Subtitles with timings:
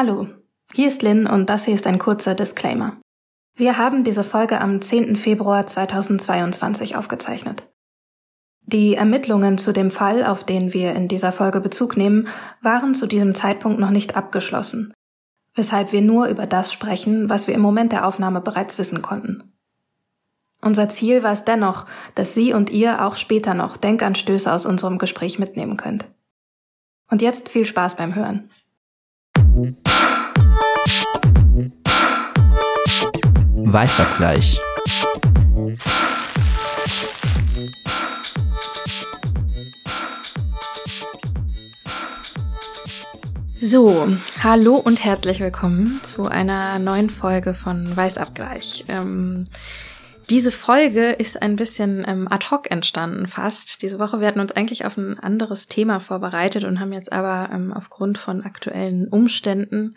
[0.00, 0.28] Hallo,
[0.74, 2.98] hier ist Lynn und das hier ist ein kurzer Disclaimer.
[3.56, 5.16] Wir haben diese Folge am 10.
[5.16, 7.66] Februar 2022 aufgezeichnet.
[8.60, 12.28] Die Ermittlungen zu dem Fall, auf den wir in dieser Folge Bezug nehmen,
[12.62, 14.94] waren zu diesem Zeitpunkt noch nicht abgeschlossen,
[15.56, 19.52] weshalb wir nur über das sprechen, was wir im Moment der Aufnahme bereits wissen konnten.
[20.62, 24.98] Unser Ziel war es dennoch, dass Sie und ihr auch später noch Denkanstöße aus unserem
[24.98, 26.06] Gespräch mitnehmen könnt.
[27.10, 28.48] Und jetzt viel Spaß beim Hören.
[33.54, 34.60] Weißabgleich.
[43.60, 44.06] So,
[44.42, 48.84] hallo und herzlich willkommen zu einer neuen Folge von Weißabgleich.
[48.88, 49.44] Ähm,
[50.30, 53.82] diese Folge ist ein bisschen ähm, ad hoc entstanden fast.
[53.82, 57.50] Diese Woche, wir hatten uns eigentlich auf ein anderes Thema vorbereitet und haben jetzt aber
[57.52, 59.96] ähm, aufgrund von aktuellen Umständen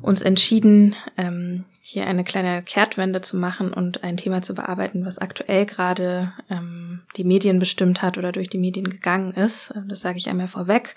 [0.00, 5.18] uns entschieden, ähm, hier eine kleine Kehrtwende zu machen und ein Thema zu bearbeiten, was
[5.18, 9.74] aktuell gerade ähm, die Medien bestimmt hat oder durch die Medien gegangen ist.
[9.88, 10.94] Das sage ich einmal vorweg.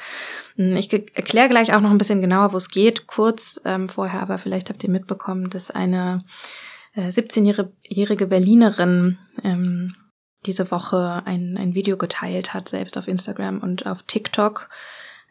[0.56, 4.22] Hm, ich erkläre gleich auch noch ein bisschen genauer, wo es geht, kurz ähm, vorher,
[4.22, 6.24] aber vielleicht habt ihr mitbekommen, dass eine
[7.02, 9.96] 17-jährige Berlinerin ähm,
[10.46, 14.70] diese Woche ein, ein Video geteilt hat, selbst auf Instagram und auf TikTok,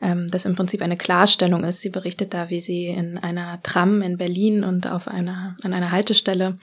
[0.00, 1.80] ähm, das im Prinzip eine Klarstellung ist.
[1.80, 5.92] Sie berichtet da, wie sie in einer Tram in Berlin und auf einer, an einer
[5.92, 6.58] Haltestelle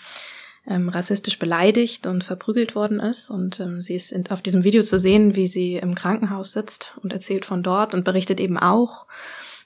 [0.68, 3.30] ähm, rassistisch beleidigt und verprügelt worden ist.
[3.30, 6.94] Und ähm, sie ist in, auf diesem Video zu sehen, wie sie im Krankenhaus sitzt
[7.02, 9.08] und erzählt von dort und berichtet eben auch,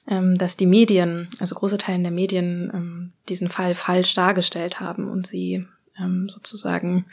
[0.07, 5.25] dass die Medien, also große Teile der Medien, ähm, diesen Fall falsch dargestellt haben und
[5.25, 5.65] sie
[5.99, 7.05] ähm, sozusagen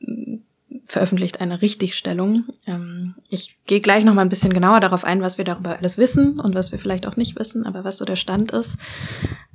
[0.00, 0.38] äh,
[0.86, 2.44] veröffentlicht eine Richtigstellung.
[2.66, 5.98] Ähm, ich gehe gleich noch mal ein bisschen genauer darauf ein, was wir darüber alles
[5.98, 8.78] wissen und was wir vielleicht auch nicht wissen, aber was so der Stand ist.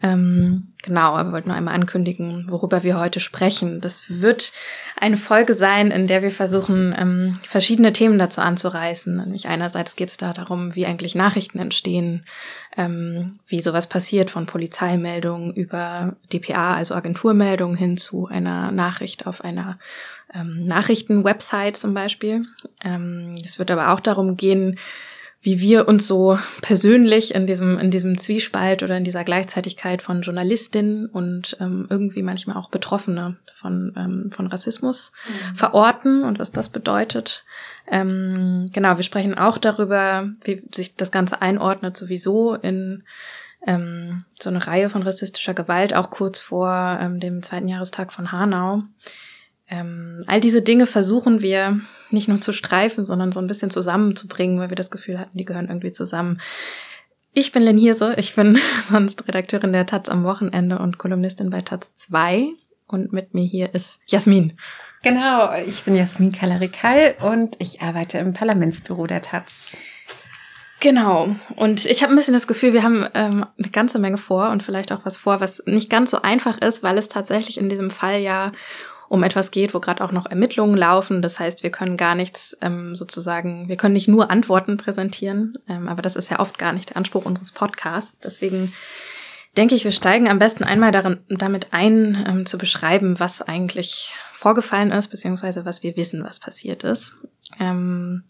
[0.02, 3.82] Ähm, genau, aber wir wollten nur einmal ankündigen, worüber wir heute sprechen.
[3.82, 4.52] Das wird
[4.96, 9.18] eine Folge sein, in der wir versuchen, ähm, verschiedene Themen dazu anzureißen.
[9.18, 12.26] Nämlich einerseits geht es da darum, wie eigentlich Nachrichten entstehen,
[12.78, 19.44] ähm, wie sowas passiert von Polizeimeldungen über DPA, also Agenturmeldungen, hin zu einer Nachricht auf
[19.44, 19.80] einer
[20.34, 22.46] ähm, Nachrichtenwebsite zum Beispiel.
[22.84, 24.78] Ähm, es wird aber auch darum gehen,
[25.42, 30.22] wie wir uns so persönlich in diesem, in diesem Zwiespalt oder in dieser Gleichzeitigkeit von
[30.22, 35.56] Journalistin und ähm, irgendwie manchmal auch Betroffene von, ähm, von Rassismus mhm.
[35.56, 37.46] verorten und was das bedeutet.
[37.90, 43.04] Ähm, genau, wir sprechen auch darüber, wie sich das Ganze einordnet sowieso in
[43.66, 48.32] ähm, so eine Reihe von rassistischer Gewalt, auch kurz vor ähm, dem zweiten Jahrestag von
[48.32, 48.84] Hanau.
[49.70, 54.60] Ähm, all diese Dinge versuchen wir nicht nur zu streifen, sondern so ein bisschen zusammenzubringen,
[54.60, 56.40] weil wir das Gefühl hatten, die gehören irgendwie zusammen.
[57.34, 58.58] Ich bin Len Hirse, ich bin
[58.88, 62.50] sonst Redakteurin der Taz am Wochenende und Kolumnistin bei Taz 2
[62.88, 64.58] und mit mir hier ist Jasmin.
[65.04, 69.78] Genau, ich bin Jasmin Kalarikal und ich arbeite im Parlamentsbüro der Taz.
[70.80, 71.36] Genau.
[71.56, 74.64] Und ich habe ein bisschen das Gefühl, wir haben ähm, eine ganze Menge vor und
[74.64, 77.90] vielleicht auch was vor, was nicht ganz so einfach ist, weil es tatsächlich in diesem
[77.90, 78.52] Fall ja
[79.10, 81.22] um etwas geht, wo gerade auch noch Ermittlungen laufen.
[81.22, 85.88] Das heißt, wir können gar nichts ähm, sozusagen, wir können nicht nur Antworten präsentieren, ähm,
[85.88, 88.18] aber das ist ja oft gar nicht der Anspruch unseres Podcasts.
[88.20, 88.74] Deswegen
[89.56, 94.14] denke ich, wir steigen am besten einmal darin, damit ein, ähm, zu beschreiben, was eigentlich
[94.34, 97.16] vorgefallen ist, beziehungsweise was wir wissen, was passiert ist.
[97.60, 98.24] Ähm,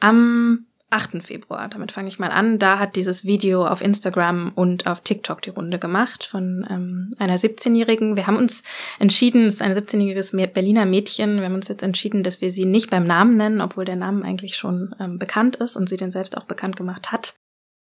[0.00, 1.22] am 8.
[1.22, 2.58] Februar, damit fange ich mal an.
[2.58, 7.36] Da hat dieses Video auf Instagram und auf TikTok die Runde gemacht von ähm, einer
[7.36, 8.16] 17-Jährigen.
[8.16, 8.64] Wir haben uns
[8.98, 12.64] entschieden, es ist ein 17-jähriges Berliner Mädchen, wir haben uns jetzt entschieden, dass wir sie
[12.64, 16.10] nicht beim Namen nennen, obwohl der Name eigentlich schon ähm, bekannt ist und sie den
[16.10, 17.36] selbst auch bekannt gemacht hat.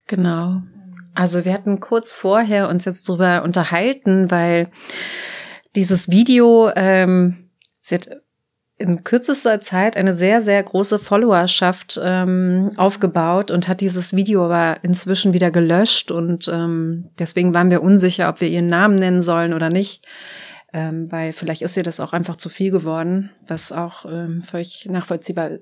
[0.08, 0.62] Genau.
[1.14, 4.70] Also wir hatten kurz vorher uns jetzt drüber unterhalten, weil
[5.76, 7.50] dieses Video, ähm,
[7.82, 8.08] sie hat
[8.78, 14.82] in kürzester Zeit eine sehr, sehr große Followerschaft ähm, aufgebaut und hat dieses Video aber
[14.82, 19.54] inzwischen wieder gelöscht und ähm, deswegen waren wir unsicher, ob wir ihren Namen nennen sollen
[19.54, 20.06] oder nicht,
[20.74, 24.86] ähm, weil vielleicht ist ihr das auch einfach zu viel geworden, was auch ähm, völlig
[24.90, 25.52] nachvollziehbar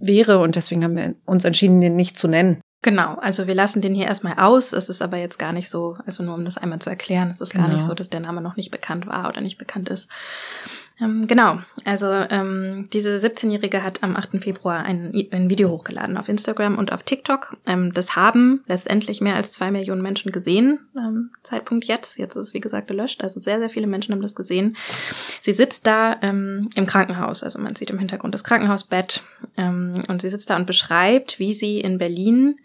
[0.00, 2.60] wäre und deswegen haben wir uns entschieden, den nicht zu nennen.
[2.84, 4.72] Genau, also wir lassen den hier erstmal aus.
[4.72, 7.40] Es ist aber jetzt gar nicht so, also nur um das einmal zu erklären, es
[7.40, 7.66] ist genau.
[7.66, 10.08] gar nicht so, dass der Name noch nicht bekannt war oder nicht bekannt ist.
[11.00, 14.42] Ähm, genau, also ähm, diese 17-Jährige hat am 8.
[14.42, 17.56] Februar ein, ein, Video hochgeladen auf Instagram und auf TikTok.
[17.66, 22.18] Ähm, das haben letztendlich mehr als zwei Millionen Menschen gesehen, ähm, Zeitpunkt jetzt.
[22.18, 24.76] Jetzt ist es wie gesagt gelöscht, also sehr, sehr viele Menschen haben das gesehen.
[25.40, 29.22] Sie sitzt da ähm, im Krankenhaus, also man sieht im Hintergrund das Krankenhausbett
[29.56, 32.56] ähm, und sie sitzt da und beschreibt, wie sie in Berlin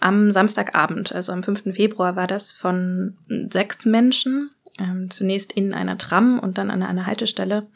[0.00, 1.74] am Samstagabend, also am 5.
[1.74, 3.16] Februar, war das von
[3.48, 7.66] sechs Menschen, ähm, zunächst in einer Tram und dann an einer Haltestelle,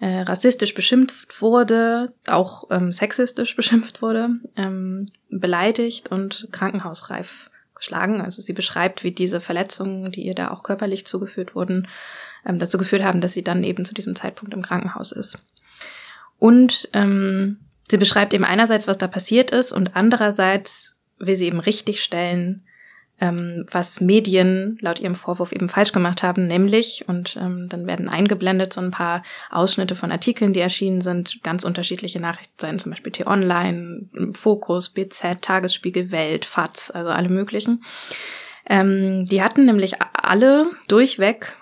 [0.00, 8.20] äh, rassistisch beschimpft wurde, auch ähm, sexistisch beschimpft wurde, ähm, beleidigt und krankenhausreif geschlagen.
[8.20, 11.88] Also sie beschreibt, wie diese Verletzungen, die ihr da auch körperlich zugeführt wurden,
[12.46, 15.38] ähm, dazu geführt haben, dass sie dann eben zu diesem Zeitpunkt im Krankenhaus ist.
[16.38, 17.58] Und ähm,
[17.90, 22.64] sie beschreibt eben einerseits, was da passiert ist und andererseits will sie eben richtig stellen,
[23.20, 28.08] ähm, was Medien laut ihrem Vorwurf eben falsch gemacht haben, nämlich, und ähm, dann werden
[28.08, 33.12] eingeblendet so ein paar Ausschnitte von Artikeln, die erschienen sind, ganz unterschiedliche Nachrichtenseiten, zum Beispiel
[33.12, 37.82] T-Online, Fokus, BZ, Tagesspiegel, Welt, FATS, also alle möglichen.
[38.68, 41.56] Ähm, die hatten nämlich alle durchweg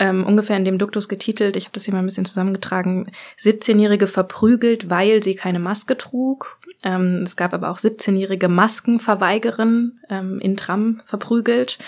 [0.00, 4.06] ähm, ungefähr in dem Duktus getitelt, ich habe das hier mal ein bisschen zusammengetragen, 17-Jährige
[4.06, 6.58] verprügelt, weil sie keine Maske trug.
[6.82, 11.78] Ähm, es gab aber auch 17-jährige Maskenverweigerin ähm, in Tram verprügelt.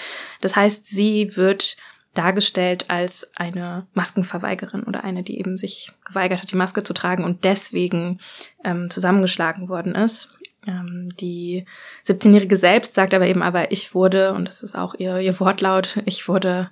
[0.42, 1.78] Das heißt, sie wird
[2.12, 7.24] dargestellt als eine Maskenverweigerin oder eine, die eben sich geweigert hat, die Maske zu tragen
[7.24, 8.20] und deswegen
[8.62, 10.34] ähm, zusammengeschlagen worden ist.
[10.66, 11.64] Ähm, die
[12.06, 16.02] 17-Jährige selbst sagt aber eben, aber ich wurde, und das ist auch ihr, ihr Wortlaut,
[16.04, 16.68] ich wurde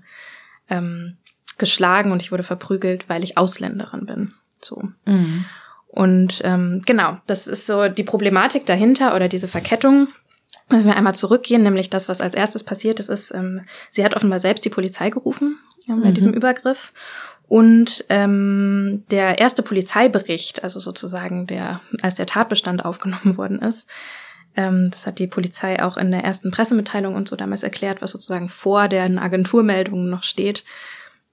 [0.71, 1.17] ähm,
[1.61, 4.35] geschlagen und ich wurde verprügelt, weil ich Ausländerin bin.
[4.61, 4.83] So.
[5.05, 5.45] Mhm.
[5.87, 10.09] Und ähm, genau, das ist so die Problematik dahinter oder diese Verkettung.
[10.69, 14.15] Müssen wir einmal zurückgehen, nämlich das, was als erstes passiert ist, ist, ähm, sie hat
[14.15, 16.15] offenbar selbst die Polizei gerufen ja, bei mhm.
[16.15, 16.93] diesem Übergriff.
[17.49, 23.89] Und ähm, der erste Polizeibericht, also sozusagen der, als der Tatbestand aufgenommen worden ist,
[24.57, 28.13] ähm, das hat die Polizei auch in der ersten Pressemitteilung und so damals erklärt, was
[28.13, 30.65] sozusagen vor den Agenturmeldungen noch steht.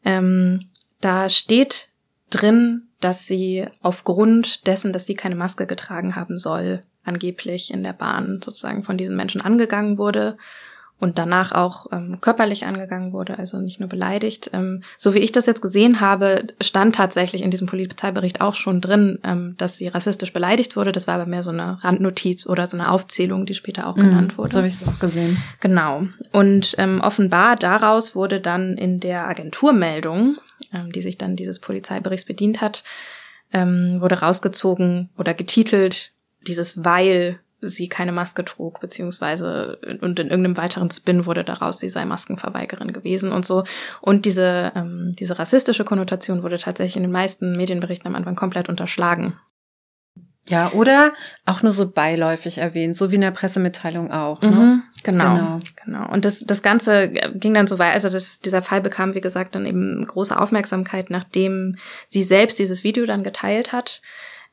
[0.08, 0.70] Ähm,
[1.02, 1.90] da steht
[2.30, 7.92] drin, dass sie aufgrund dessen, dass sie keine Maske getragen haben soll, angeblich in der
[7.92, 10.38] Bahn sozusagen von diesen Menschen angegangen wurde
[11.00, 14.50] und danach auch ähm, körperlich angegangen wurde, also nicht nur beleidigt.
[14.54, 18.82] Ähm, so wie ich das jetzt gesehen habe, stand tatsächlich in diesem Polizeibericht auch schon
[18.82, 20.92] drin, ähm, dass sie rassistisch beleidigt wurde.
[20.92, 24.02] Das war aber mehr so eine Randnotiz oder so eine Aufzählung, die später auch mhm,
[24.02, 24.54] genannt wurde.
[24.54, 25.38] So habe ich es auch gesehen.
[25.60, 26.08] Genau.
[26.32, 30.38] Und ähm, offenbar daraus wurde dann in der Agenturmeldung,
[30.74, 32.84] ähm, die sich dann dieses Polizeiberichts bedient hat,
[33.54, 36.12] ähm, wurde rausgezogen oder getitelt,
[36.48, 41.90] dieses Weil sie keine Maske trug, beziehungsweise und in irgendeinem weiteren Spin wurde daraus, sie
[41.90, 43.64] sei Maskenverweigerin gewesen und so.
[44.02, 48.70] Und diese, ähm, diese rassistische Konnotation wurde tatsächlich in den meisten Medienberichten am Anfang komplett
[48.70, 49.34] unterschlagen.
[50.50, 51.12] Ja, oder
[51.46, 54.42] auch nur so beiläufig erwähnt, so wie in der Pressemitteilung auch.
[54.42, 54.50] Ne?
[54.50, 56.10] Mhm, genau, genau, genau.
[56.10, 59.56] Und das, das Ganze ging dann so weit, also das, dieser Fall bekam, wie gesagt,
[59.56, 61.76] dann eben große Aufmerksamkeit, nachdem
[62.08, 64.02] sie selbst dieses Video dann geteilt hat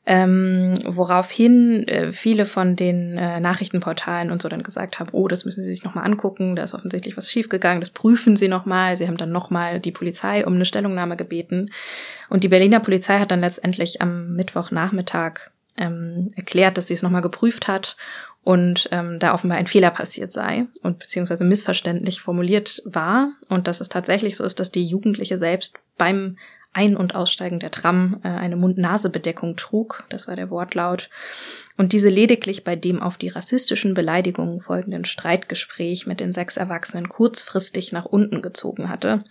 [0.05, 5.45] ähm, woraufhin äh, viele von den äh, Nachrichtenportalen und so dann gesagt haben, oh, das
[5.45, 8.97] müssen Sie sich nochmal angucken, da ist offensichtlich was schiefgegangen, das prüfen Sie nochmal.
[8.97, 11.71] Sie haben dann nochmal die Polizei um eine Stellungnahme gebeten.
[12.29, 17.21] Und die Berliner Polizei hat dann letztendlich am Mittwochnachmittag ähm, erklärt, dass sie es nochmal
[17.21, 17.97] geprüft hat
[18.43, 23.81] und ähm, da offenbar ein Fehler passiert sei und beziehungsweise missverständlich formuliert war und dass
[23.81, 26.37] es tatsächlich so ist, dass die Jugendliche selbst beim
[26.75, 31.09] ein- und Aussteigen der Tram äh, eine Mund-Nase-Bedeckung trug, das war der Wortlaut,
[31.77, 37.07] und diese lediglich bei dem auf die rassistischen Beleidigungen folgenden Streitgespräch mit den sechs Erwachsenen
[37.07, 39.23] kurzfristig nach unten gezogen hatte.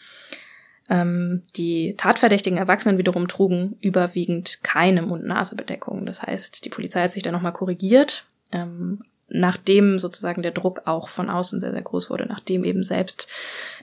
[0.89, 6.07] Ähm, die tatverdächtigen Erwachsenen wiederum trugen überwiegend keine Mund-Nase-Bedeckung.
[6.07, 11.09] Das heißt, die Polizei hat sich da nochmal korrigiert, ähm, nachdem sozusagen der Druck auch
[11.09, 13.27] von außen sehr, sehr groß wurde, nachdem eben selbst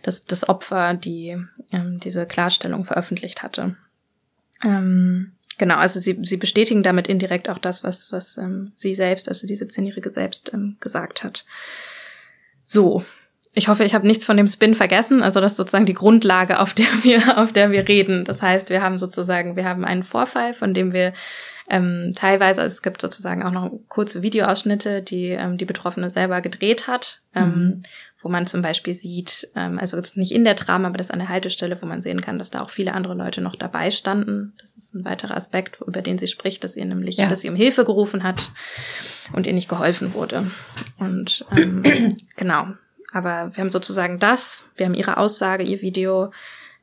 [0.03, 1.38] das, das Opfer die
[1.71, 3.75] ähm, diese Klarstellung veröffentlicht hatte.
[4.63, 9.27] Ähm, genau, also sie, sie bestätigen damit indirekt auch das, was, was ähm, sie selbst,
[9.29, 11.45] also die 17-Jährige selbst ähm, gesagt hat.
[12.63, 13.03] So,
[13.53, 15.24] ich hoffe, ich habe nichts von dem Spin vergessen.
[15.24, 18.24] Also das ist sozusagen die Grundlage, auf der wir, auf der wir reden.
[18.24, 21.13] Das heißt, wir haben sozusagen, wir haben einen Vorfall, von dem wir
[21.71, 26.41] ähm, teilweise, also es gibt sozusagen auch noch kurze Videoausschnitte, die ähm, die Betroffene selber
[26.41, 27.83] gedreht hat, ähm, mhm.
[28.21, 31.19] wo man zum Beispiel sieht, ähm, also jetzt nicht in der Tram, aber das an
[31.19, 34.51] der Haltestelle, wo man sehen kann, dass da auch viele andere Leute noch dabei standen.
[34.59, 37.29] Das ist ein weiterer Aspekt, über den sie spricht, dass ihr nämlich, ja.
[37.29, 38.51] dass sie um Hilfe gerufen hat
[39.31, 40.51] und ihr nicht geholfen wurde.
[40.97, 41.83] Und ähm,
[42.35, 42.67] genau.
[43.13, 46.31] Aber wir haben sozusagen das, wir haben ihre Aussage, ihr Video,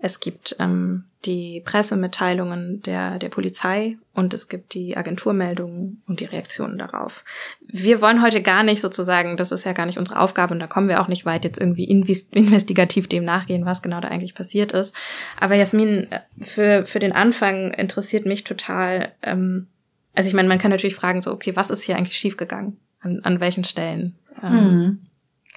[0.00, 6.24] es gibt ähm, die Pressemitteilungen der, der Polizei und es gibt die Agenturmeldungen und die
[6.24, 7.24] Reaktionen darauf.
[7.66, 10.68] Wir wollen heute gar nicht sozusagen, das ist ja gar nicht unsere Aufgabe und da
[10.68, 14.70] kommen wir auch nicht weit, jetzt irgendwie investigativ dem nachgehen, was genau da eigentlich passiert
[14.70, 14.94] ist.
[15.40, 16.06] Aber Jasmin,
[16.40, 19.66] für, für den Anfang interessiert mich total, ähm,
[20.14, 22.78] also ich meine, man kann natürlich fragen, so, okay, was ist hier eigentlich schiefgegangen?
[23.00, 24.16] An, an welchen Stellen?
[24.42, 24.98] Ähm, mhm.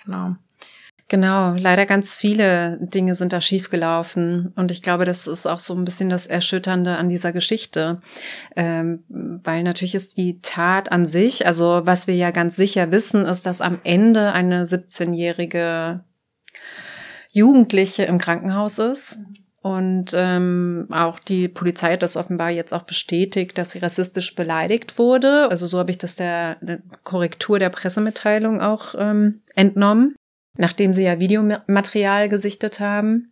[0.03, 0.35] Genau.
[1.11, 4.53] Genau, leider ganz viele Dinge sind da schiefgelaufen.
[4.55, 7.99] Und ich glaube, das ist auch so ein bisschen das Erschütternde an dieser Geschichte.
[8.55, 13.25] Ähm, weil natürlich ist die Tat an sich, also was wir ja ganz sicher wissen,
[13.25, 16.05] ist, dass am Ende eine 17-jährige
[17.29, 19.19] Jugendliche im Krankenhaus ist.
[19.61, 24.97] Und ähm, auch die Polizei hat das offenbar jetzt auch bestätigt, dass sie rassistisch beleidigt
[24.97, 25.49] wurde.
[25.49, 26.55] Also so habe ich das der,
[27.03, 30.15] Korrektur der Pressemitteilung auch ähm, entnommen
[30.57, 33.31] nachdem sie ja Videomaterial gesichtet haben.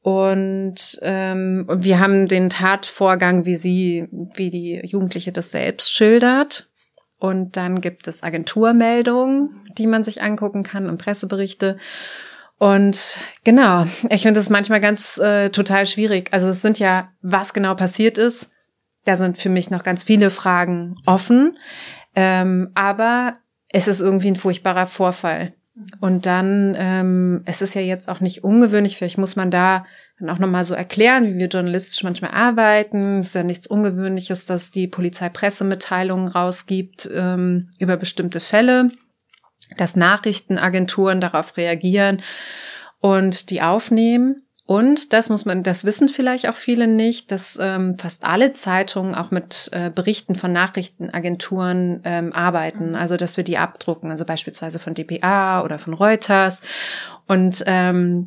[0.00, 6.68] Und ähm, wir haben den Tatvorgang, wie sie, wie die Jugendliche das selbst schildert.
[7.18, 11.76] Und dann gibt es Agenturmeldungen, die man sich angucken kann und Presseberichte.
[12.58, 16.28] Und genau, ich finde das manchmal ganz äh, total schwierig.
[16.32, 18.52] Also es sind ja, was genau passiert ist,
[19.04, 21.56] da sind für mich noch ganz viele Fragen offen.
[22.14, 23.34] Ähm, aber
[23.68, 25.54] es ist irgendwie ein furchtbarer Vorfall.
[26.00, 29.84] Und dann, ähm, es ist ja jetzt auch nicht ungewöhnlich, vielleicht muss man da
[30.18, 33.20] dann auch nochmal so erklären, wie wir journalistisch manchmal arbeiten.
[33.20, 38.90] Es ist ja nichts Ungewöhnliches, dass die Polizei Pressemitteilungen rausgibt ähm, über bestimmte Fälle,
[39.76, 42.22] dass Nachrichtenagenturen darauf reagieren
[43.00, 44.47] und die aufnehmen.
[44.68, 49.14] Und das muss man, das wissen vielleicht auch viele nicht, dass ähm, fast alle Zeitungen
[49.14, 52.94] auch mit äh, Berichten von Nachrichtenagenturen ähm, arbeiten.
[52.94, 56.60] Also dass wir die abdrucken, also beispielsweise von dpa oder von Reuters.
[57.26, 58.26] Und ähm,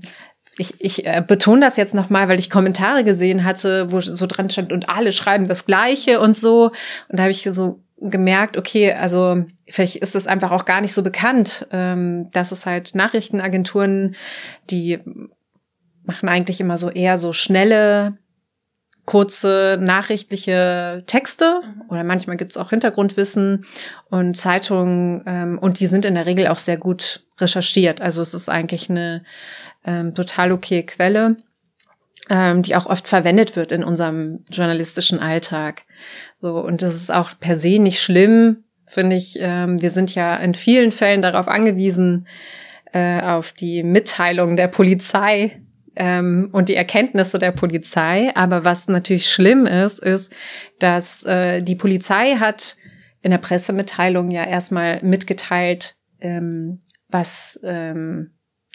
[0.57, 4.49] ich, ich äh, betone das jetzt nochmal, weil ich Kommentare gesehen hatte, wo so dran
[4.49, 6.71] stand, und alle schreiben das Gleiche und so.
[7.09, 10.93] Und da habe ich so gemerkt, okay, also vielleicht ist es einfach auch gar nicht
[10.93, 14.15] so bekannt, ähm, dass es halt Nachrichtenagenturen,
[14.71, 14.97] die
[16.11, 18.17] machen eigentlich immer so eher so schnelle,
[19.05, 21.83] kurze nachrichtliche Texte mhm.
[21.89, 23.65] oder manchmal gibt's auch Hintergrundwissen
[24.09, 28.01] und Zeitungen ähm, und die sind in der Regel auch sehr gut recherchiert.
[28.01, 29.23] Also es ist eigentlich eine
[29.85, 31.37] ähm, total okay Quelle,
[32.29, 35.83] ähm, die auch oft verwendet wird in unserem journalistischen Alltag.
[36.35, 39.37] So und das ist auch per se nicht schlimm, finde ich.
[39.39, 42.27] Ähm, wir sind ja in vielen Fällen darauf angewiesen,
[42.93, 45.60] äh, auf die Mitteilung der Polizei
[45.95, 48.31] ähm, und die Erkenntnisse der Polizei.
[48.35, 50.31] Aber was natürlich schlimm ist, ist,
[50.79, 52.77] dass äh, die Polizei hat
[53.21, 58.31] in der Pressemitteilung ja erstmal mitgeteilt, ähm, was ähm,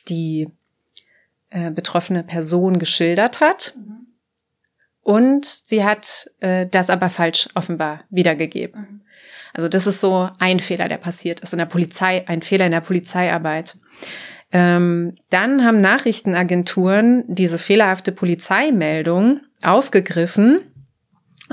[0.08, 0.48] die
[1.50, 3.74] äh, betroffene Person geschildert hat.
[3.76, 4.06] Mhm.
[5.00, 8.80] Und sie hat äh, das aber falsch offenbar wiedergegeben.
[8.80, 9.00] Mhm.
[9.52, 12.72] Also das ist so ein Fehler, der passiert ist in der Polizei, ein Fehler in
[12.72, 13.78] der Polizeiarbeit.
[14.52, 20.60] Ähm, dann haben Nachrichtenagenturen diese fehlerhafte Polizeimeldung aufgegriffen,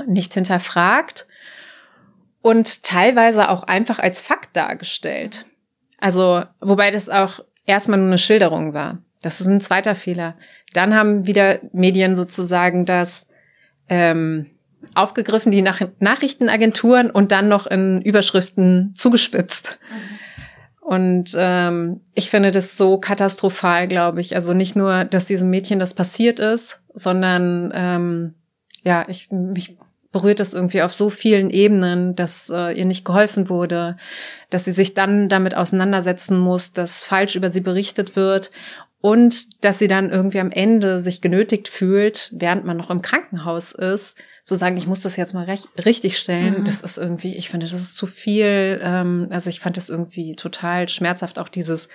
[0.06, 1.26] nicht hinterfragt
[2.40, 5.46] und teilweise auch einfach als Fakt dargestellt.
[5.98, 8.98] Also, wobei das auch erstmal nur eine Schilderung war.
[9.22, 10.36] Das ist ein zweiter Fehler.
[10.72, 13.28] Dann haben wieder Medien sozusagen das
[13.88, 14.50] ähm,
[14.94, 19.78] aufgegriffen, die Nach Nachrichtenagenturen und dann noch in Überschriften zugespitzt.
[19.90, 20.23] Mhm.
[20.84, 24.36] Und ähm, ich finde das so katastrophal, glaube ich.
[24.36, 28.34] Also nicht nur, dass diesem Mädchen das passiert ist, sondern ähm,
[28.82, 29.78] ja, ich mich
[30.12, 33.96] berührt das irgendwie auf so vielen Ebenen, dass äh, ihr nicht geholfen wurde,
[34.50, 38.50] dass sie sich dann damit auseinandersetzen muss, dass falsch über sie berichtet wird
[39.00, 43.72] und dass sie dann irgendwie am Ende sich genötigt fühlt, während man noch im Krankenhaus
[43.72, 46.64] ist, zu sagen, ich muss das jetzt mal recht, richtig stellen, mhm.
[46.64, 48.78] das ist irgendwie, ich finde, das ist zu viel.
[48.82, 51.88] Ähm, also ich fand das irgendwie total schmerzhaft, auch dieses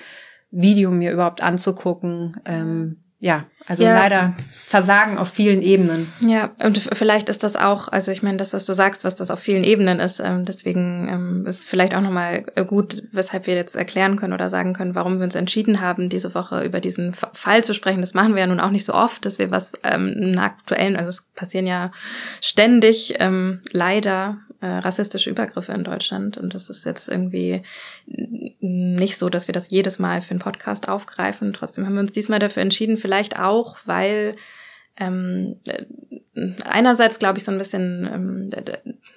[0.52, 2.42] Video mir überhaupt anzugucken.
[2.46, 3.94] Ähm, ja, also ja.
[3.94, 6.12] leider Versagen auf vielen Ebenen.
[6.22, 9.30] Ja, und vielleicht ist das auch, also ich meine, das, was du sagst, was das
[9.30, 13.56] auf vielen Ebenen ist, ähm, deswegen ähm, ist vielleicht auch nochmal äh, gut, weshalb wir
[13.56, 17.14] jetzt erklären können oder sagen können, warum wir uns entschieden haben, diese Woche über diesen
[17.14, 18.00] Fall zu sprechen.
[18.00, 20.96] Das machen wir ja nun auch nicht so oft, dass wir was ähm, einen aktuellen,
[20.96, 21.92] also es passieren ja
[22.42, 26.38] ständig ähm, leider äh, rassistische Übergriffe in Deutschland.
[26.38, 27.64] Und das ist jetzt irgendwie
[28.06, 31.54] nicht so, dass wir das jedes Mal für einen Podcast aufgreifen.
[31.54, 34.36] Trotzdem haben wir uns diesmal dafür entschieden, vielleicht auch, weil
[34.98, 35.86] ähm, äh,
[36.66, 38.50] einerseits glaube ich so ein bisschen, ähm,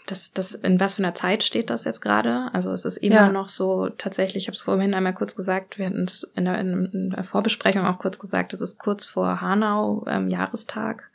[0.06, 2.48] das, das, in was für einer Zeit steht das jetzt gerade?
[2.52, 3.32] Also es ist immer ja.
[3.32, 6.60] noch so, tatsächlich, ich habe es vorhin einmal kurz gesagt, wir hatten es in der,
[6.60, 11.10] in der Vorbesprechung auch kurz gesagt, es ist kurz vor Hanau ähm, Jahrestag.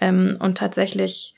[0.00, 1.34] Ähm, und tatsächlich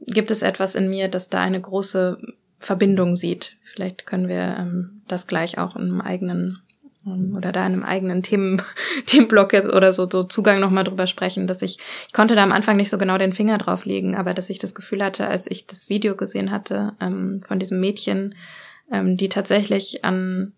[0.00, 2.18] gibt es etwas in mir, das da eine große
[2.58, 3.56] Verbindung sieht.
[3.62, 6.58] Vielleicht können wir ähm, das gleich auch in einem eigenen
[7.06, 8.62] ähm, oder da in einem eigenen Themen,
[9.06, 12.76] Themenblock oder so, so Zugang nochmal drüber sprechen, dass ich, ich konnte da am Anfang
[12.76, 15.66] nicht so genau den Finger drauf legen, aber dass ich das Gefühl hatte, als ich
[15.66, 18.34] das Video gesehen hatte ähm, von diesem Mädchen,
[18.90, 20.52] ähm, die tatsächlich an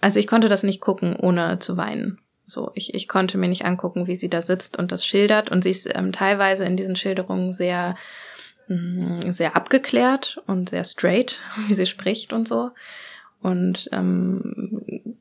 [0.00, 2.18] also ich konnte das nicht gucken, ohne zu weinen.
[2.46, 5.50] So, ich, ich konnte mir nicht angucken, wie sie da sitzt und das schildert.
[5.50, 7.96] Und sie ist ähm, teilweise in diesen Schilderungen sehr,
[8.68, 12.70] mh, mm, sehr abgeklärt und sehr straight, wie sie spricht und so.
[13.40, 15.16] Und ähm,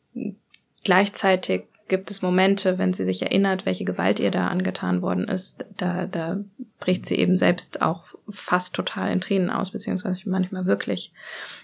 [0.84, 5.65] gleichzeitig gibt es Momente, wenn sie sich erinnert, welche Gewalt ihr da angetan worden ist,
[5.77, 6.39] da, da
[6.80, 11.12] bricht sie eben selbst auch fast total in Tränen aus, beziehungsweise manchmal wirklich.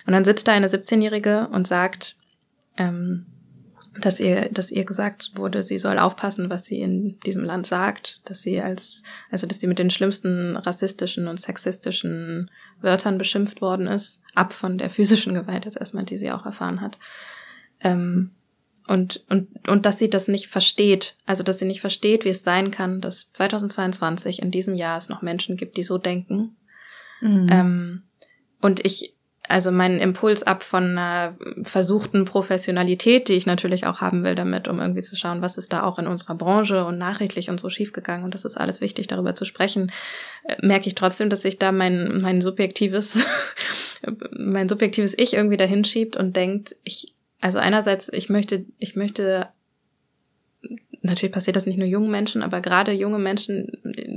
[0.05, 2.15] Und dann sitzt da eine 17-Jährige und sagt,
[2.77, 3.25] ähm,
[4.01, 8.21] dass ihr, dass ihr gesagt wurde, sie soll aufpassen, was sie in diesem Land sagt,
[8.25, 12.51] dass sie als, also dass sie mit den schlimmsten rassistischen und sexistischen
[12.81, 16.81] Wörtern beschimpft worden ist, ab von der physischen Gewalt jetzt erstmal, die sie auch erfahren
[16.81, 16.97] hat.
[17.81, 18.31] Ähm,
[18.87, 22.43] und, und, und dass sie das nicht versteht, also dass sie nicht versteht, wie es
[22.43, 26.57] sein kann, dass 2022 in diesem Jahr es noch Menschen gibt, die so denken.
[27.21, 27.47] Mhm.
[27.51, 28.03] Ähm,
[28.61, 29.15] und ich,
[29.49, 34.67] also meinen Impuls ab von einer versuchten Professionalität, die ich natürlich auch haben will damit,
[34.67, 37.69] um irgendwie zu schauen, was ist da auch in unserer Branche und nachrichtlich und so
[37.69, 39.91] schiefgegangen und das ist alles wichtig, darüber zu sprechen,
[40.43, 43.25] äh, merke ich trotzdem, dass sich da mein, mein subjektives,
[44.31, 49.47] mein subjektives Ich irgendwie dahin schiebt und denkt, ich, also einerseits, ich möchte, ich möchte
[51.01, 53.71] natürlich passiert das nicht nur jungen Menschen, aber gerade junge Menschen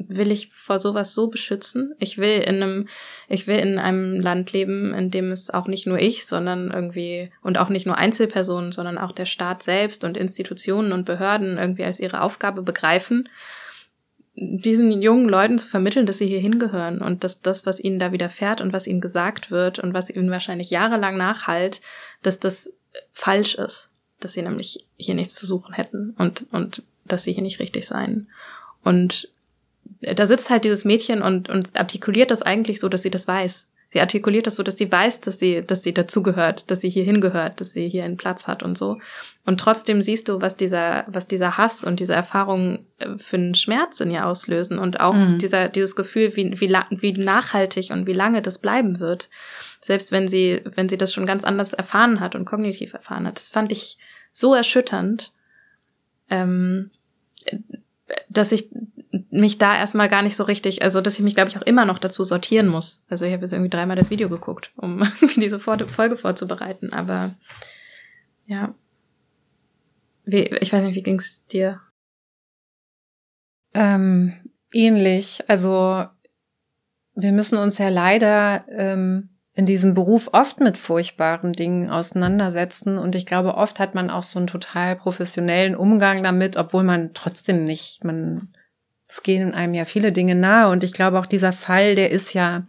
[0.08, 1.94] will ich vor sowas so beschützen.
[1.98, 2.88] Ich will in einem,
[3.28, 7.30] ich will in einem Land leben, in dem es auch nicht nur ich, sondern irgendwie
[7.42, 11.84] und auch nicht nur Einzelpersonen, sondern auch der Staat selbst und Institutionen und Behörden irgendwie
[11.84, 13.28] als ihre Aufgabe begreifen,
[14.34, 18.12] diesen jungen Leuten zu vermitteln, dass sie hier hingehören und dass das, was ihnen da
[18.12, 21.80] widerfährt und was ihnen gesagt wird und was ihnen wahrscheinlich jahrelang nachhalt,
[22.22, 22.72] dass das
[23.12, 23.91] falsch ist
[24.24, 27.86] dass sie nämlich hier nichts zu suchen hätten und, und dass sie hier nicht richtig
[27.86, 28.28] seien.
[28.82, 29.28] Und
[30.00, 33.68] da sitzt halt dieses Mädchen und, und artikuliert das eigentlich so, dass sie das weiß.
[33.92, 37.04] Sie artikuliert das so, dass sie weiß, dass sie, dass sie dazugehört, dass sie hier
[37.04, 38.98] hingehört, dass sie hier einen Platz hat und so.
[39.44, 43.54] Und trotzdem siehst du, was dieser, was dieser Hass und diese Erfahrung äh, für einen
[43.54, 45.36] Schmerz in ihr auslösen und auch mhm.
[45.36, 49.28] dieser, dieses Gefühl, wie, wie, wie nachhaltig und wie lange das bleiben wird.
[49.82, 53.36] Selbst wenn sie, wenn sie das schon ganz anders erfahren hat und kognitiv erfahren hat.
[53.36, 53.98] Das fand ich,
[54.32, 55.32] so erschütternd,
[56.30, 56.90] ähm,
[58.28, 58.70] dass ich
[59.30, 61.84] mich da erstmal gar nicht so richtig, also dass ich mich, glaube ich, auch immer
[61.84, 63.02] noch dazu sortieren muss.
[63.08, 65.02] Also ich habe jetzt irgendwie dreimal das Video geguckt, um
[65.36, 66.92] diese Folge vorzubereiten.
[66.92, 67.30] Aber
[68.46, 68.74] ja.
[70.24, 71.80] Wie, ich weiß nicht, wie ging's dir?
[73.74, 74.34] Ähm,
[74.72, 75.42] ähnlich.
[75.48, 76.06] Also
[77.14, 82.96] wir müssen uns ja leider ähm, in diesem Beruf oft mit furchtbaren Dingen auseinandersetzen.
[82.96, 87.10] Und ich glaube, oft hat man auch so einen total professionellen Umgang damit, obwohl man
[87.12, 88.54] trotzdem nicht, man,
[89.06, 90.70] es gehen einem ja viele Dinge nahe.
[90.70, 92.66] Und ich glaube auch dieser Fall, der ist ja,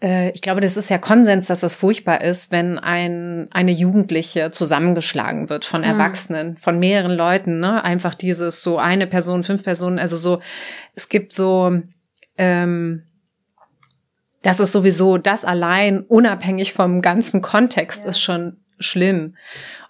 [0.00, 4.52] äh, ich glaube, das ist ja Konsens, dass das furchtbar ist, wenn ein, eine Jugendliche
[4.52, 5.88] zusammengeschlagen wird von mhm.
[5.88, 7.82] Erwachsenen, von mehreren Leuten, ne?
[7.82, 10.40] Einfach dieses so eine Person, fünf Personen, also so,
[10.94, 11.80] es gibt so,
[12.38, 13.02] ähm,
[14.46, 18.10] das ist sowieso das allein, unabhängig vom ganzen Kontext, ja.
[18.10, 19.34] ist schon schlimm.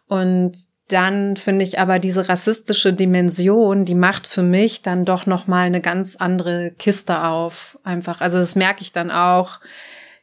[0.09, 0.53] Und
[0.88, 5.66] dann finde ich aber diese rassistische Dimension, die macht für mich dann doch noch mal
[5.66, 7.79] eine ganz andere Kiste auf.
[7.85, 9.61] Einfach, also das merke ich dann auch,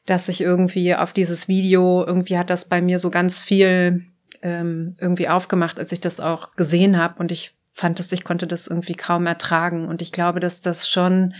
[0.08, 4.04] dass ich irgendwie auf dieses Video irgendwie hat das bei mir so ganz viel
[4.42, 8.48] ähm, irgendwie aufgemacht, als ich das auch gesehen habe und ich fand das, ich konnte
[8.48, 11.36] das irgendwie kaum ertragen und ich glaube, dass das schon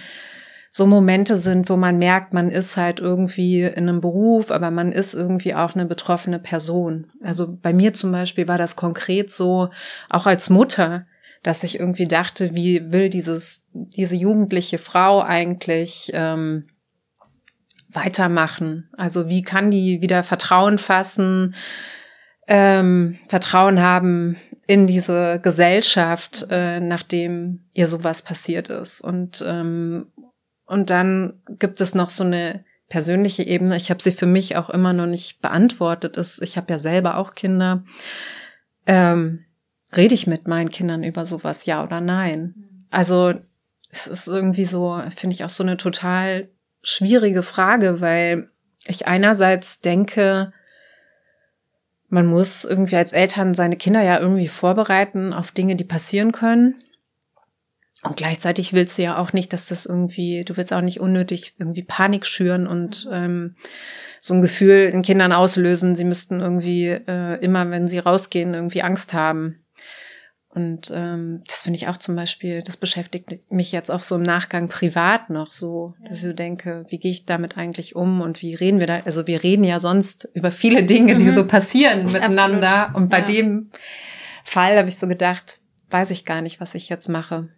[0.76, 4.92] so Momente sind, wo man merkt, man ist halt irgendwie in einem Beruf, aber man
[4.92, 7.12] ist irgendwie auch eine betroffene Person.
[7.22, 9.70] Also bei mir zum Beispiel war das konkret so,
[10.10, 11.06] auch als Mutter,
[11.44, 16.66] dass ich irgendwie dachte, wie will dieses, diese jugendliche Frau eigentlich ähm,
[17.90, 18.90] weitermachen?
[18.98, 21.54] Also wie kann die wieder Vertrauen fassen,
[22.48, 29.02] ähm, Vertrauen haben in diese Gesellschaft, äh, nachdem ihr sowas passiert ist.
[29.02, 30.08] Und ähm,
[30.74, 33.76] und dann gibt es noch so eine persönliche Ebene.
[33.76, 36.18] Ich habe sie für mich auch immer noch nicht beantwortet.
[36.42, 37.84] Ich habe ja selber auch Kinder.
[38.86, 39.46] Ähm,
[39.96, 42.86] rede ich mit meinen Kindern über sowas, ja oder nein?
[42.90, 43.34] Also
[43.90, 46.50] es ist irgendwie so, finde ich auch so eine total
[46.82, 48.50] schwierige Frage, weil
[48.86, 50.52] ich einerseits denke,
[52.10, 56.76] man muss irgendwie als Eltern seine Kinder ja irgendwie vorbereiten auf Dinge, die passieren können.
[58.04, 61.56] Und gleichzeitig willst du ja auch nicht, dass das irgendwie, du willst auch nicht unnötig
[61.58, 63.56] irgendwie Panik schüren und ähm,
[64.20, 68.82] so ein Gefühl in Kindern auslösen, sie müssten irgendwie äh, immer, wenn sie rausgehen, irgendwie
[68.82, 69.64] Angst haben.
[70.50, 74.22] Und ähm, das finde ich auch zum Beispiel, das beschäftigt mich jetzt auch so im
[74.22, 78.42] Nachgang privat noch so, dass ich so denke, wie gehe ich damit eigentlich um und
[78.42, 79.00] wie reden wir da?
[79.06, 81.36] Also wir reden ja sonst über viele Dinge, die mhm.
[81.36, 82.88] so passieren miteinander.
[82.88, 82.96] Absolut.
[82.98, 83.26] Und bei ja.
[83.26, 83.72] dem
[84.44, 87.50] Fall habe ich so gedacht, weiß ich gar nicht, was ich jetzt mache.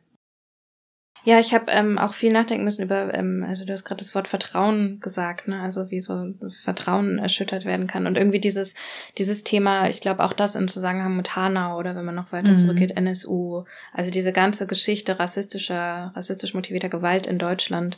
[1.25, 4.13] Ja, ich habe ähm, auch viel nachdenken müssen über, ähm, also du hast gerade das
[4.13, 5.59] Wort Vertrauen gesagt, ne?
[5.59, 6.33] Also wie so
[6.63, 8.05] Vertrauen erschüttert werden kann.
[8.05, 8.75] Und irgendwie dieses,
[9.17, 12.51] dieses Thema, ich glaube auch das im Zusammenhang mit Hanau oder wenn man noch weiter
[12.51, 12.57] mhm.
[12.57, 17.97] zurückgeht, NSU, also diese ganze Geschichte rassistischer, rassistisch motivierter Gewalt in Deutschland,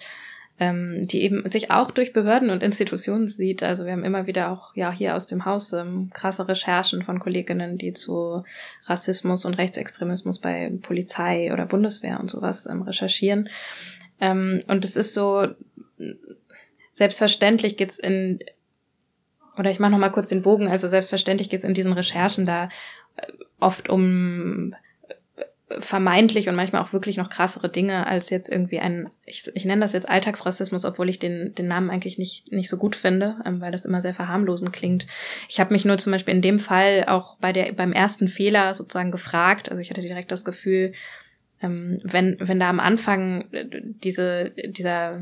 [0.59, 3.61] ähm, die eben sich auch durch Behörden und Institutionen sieht.
[3.61, 7.19] Also wir haben immer wieder auch ja hier aus dem Haus ähm, krasse Recherchen von
[7.19, 8.43] Kolleginnen, die zu
[8.85, 13.49] Rassismus und Rechtsextremismus bei Polizei oder Bundeswehr und sowas ähm, recherchieren.
[14.19, 15.47] Ähm, und es ist so
[16.91, 18.39] selbstverständlich geht's in
[19.57, 20.67] oder ich mache noch mal kurz den Bogen.
[20.67, 22.69] Also selbstverständlich geht's in diesen Recherchen da
[23.15, 24.73] äh, oft um
[25.79, 29.81] vermeintlich und manchmal auch wirklich noch krassere Dinge als jetzt irgendwie ein, ich, ich nenne
[29.81, 33.59] das jetzt Alltagsrassismus, obwohl ich den, den Namen eigentlich nicht, nicht so gut finde, ähm,
[33.59, 35.07] weil das immer sehr verharmlosend klingt.
[35.49, 38.73] Ich habe mich nur zum Beispiel in dem Fall auch bei der, beim ersten Fehler
[38.73, 40.93] sozusagen gefragt, also ich hatte direkt das Gefühl,
[41.61, 45.21] ähm, wenn, wenn da am Anfang äh, diese, dieser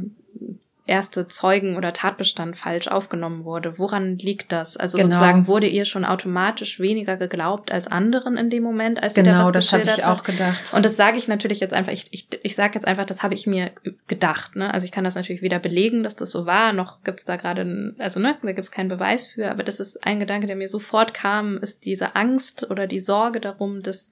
[0.87, 3.79] erste Zeugen- oder Tatbestand falsch aufgenommen wurde.
[3.79, 4.77] Woran liegt das?
[4.77, 5.09] Also genau.
[5.09, 9.33] sozusagen wurde ihr schon automatisch weniger geglaubt als anderen in dem Moment, als genau, sie
[9.33, 10.73] da was das habe ich auch gedacht.
[10.73, 11.91] Und das sage ich natürlich jetzt einfach.
[11.91, 13.71] Ich, ich, ich sage jetzt einfach, das habe ich mir
[14.07, 14.55] gedacht.
[14.55, 14.71] Ne?
[14.71, 17.95] Also ich kann das natürlich weder belegen, dass das so war, noch gibt's da gerade,
[17.97, 19.49] also ne, da gibt's keinen Beweis für.
[19.49, 23.39] Aber das ist ein Gedanke, der mir sofort kam, ist diese Angst oder die Sorge
[23.39, 24.11] darum, dass,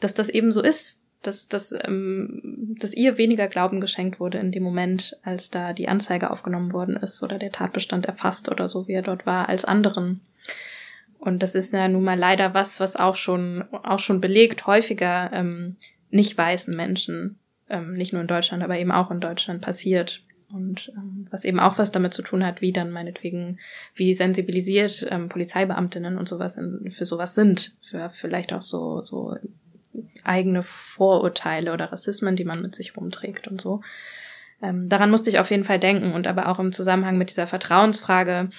[0.00, 4.52] dass das eben so ist dass, dass, ähm, dass ihr weniger Glauben geschenkt wurde in
[4.52, 8.86] dem Moment, als da die Anzeige aufgenommen worden ist oder der Tatbestand erfasst oder so,
[8.86, 10.20] wie er dort war, als anderen.
[11.18, 15.30] Und das ist ja nun mal leider was, was auch schon, auch schon belegt, häufiger
[15.32, 15.76] ähm,
[16.10, 20.22] nicht weißen Menschen, ähm, nicht nur in Deutschland, aber eben auch in Deutschland passiert.
[20.50, 23.58] Und ähm, was eben auch was damit zu tun hat, wie dann meinetwegen,
[23.94, 29.36] wie sensibilisiert ähm, Polizeibeamtinnen und sowas in, für sowas sind, für vielleicht auch so, so
[30.24, 33.82] eigene Vorurteile oder Rassismen, die man mit sich rumträgt und so.
[34.62, 37.46] Ähm, daran musste ich auf jeden Fall denken und aber auch im Zusammenhang mit dieser
[37.46, 38.50] Vertrauensfrage,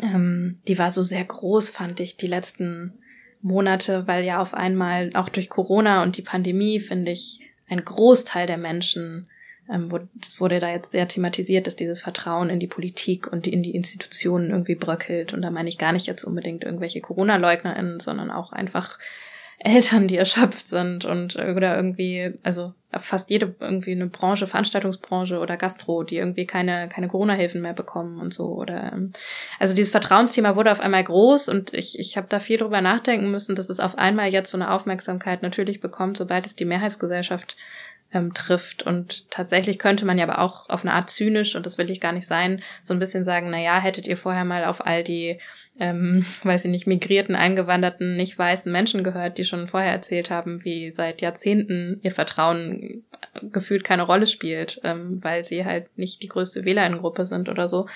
[0.00, 2.94] ähm, die war so sehr groß, fand ich, die letzten
[3.42, 8.46] Monate, weil ja auf einmal auch durch Corona und die Pandemie, finde ich, ein Großteil
[8.46, 9.28] der Menschen,
[9.70, 13.46] ähm, wo, das wurde da jetzt sehr thematisiert, dass dieses Vertrauen in die Politik und
[13.46, 15.32] in die Institutionen irgendwie bröckelt.
[15.32, 18.98] Und da meine ich gar nicht jetzt unbedingt irgendwelche Corona-LeugnerInnen, sondern auch einfach
[19.64, 25.56] Eltern, die erschöpft sind und oder irgendwie, also fast jede irgendwie eine Branche, Veranstaltungsbranche oder
[25.56, 29.12] Gastro, die irgendwie keine keine Corona-Hilfen mehr bekommen und so oder ähm,
[29.60, 33.30] also dieses Vertrauensthema wurde auf einmal groß und ich ich habe da viel drüber nachdenken
[33.30, 37.56] müssen, dass es auf einmal jetzt so eine Aufmerksamkeit natürlich bekommt, sobald es die Mehrheitsgesellschaft
[38.12, 38.82] ähm, trifft.
[38.82, 42.00] Und tatsächlich könnte man ja aber auch auf eine Art zynisch, und das will ich
[42.00, 45.02] gar nicht sein, so ein bisschen sagen, na ja, hättet ihr vorher mal auf all
[45.02, 45.38] die,
[45.78, 50.64] ähm, weiß ich nicht, migrierten, eingewanderten, nicht weißen Menschen gehört, die schon vorher erzählt haben,
[50.64, 53.04] wie seit Jahrzehnten ihr Vertrauen
[53.40, 57.86] gefühlt keine Rolle spielt, ähm, weil sie halt nicht die größte Wählerinnengruppe sind oder so.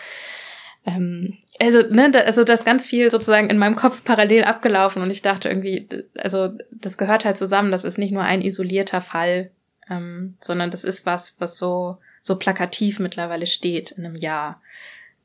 [0.87, 5.11] Ähm, also, ne, da, also das ganz viel sozusagen in meinem Kopf parallel abgelaufen und
[5.11, 5.87] ich dachte irgendwie,
[6.17, 9.51] also das gehört halt zusammen, das ist nicht nur ein isolierter Fall,
[9.91, 14.63] ähm, sondern das ist was, was so, so plakativ mittlerweile steht in einem Jahr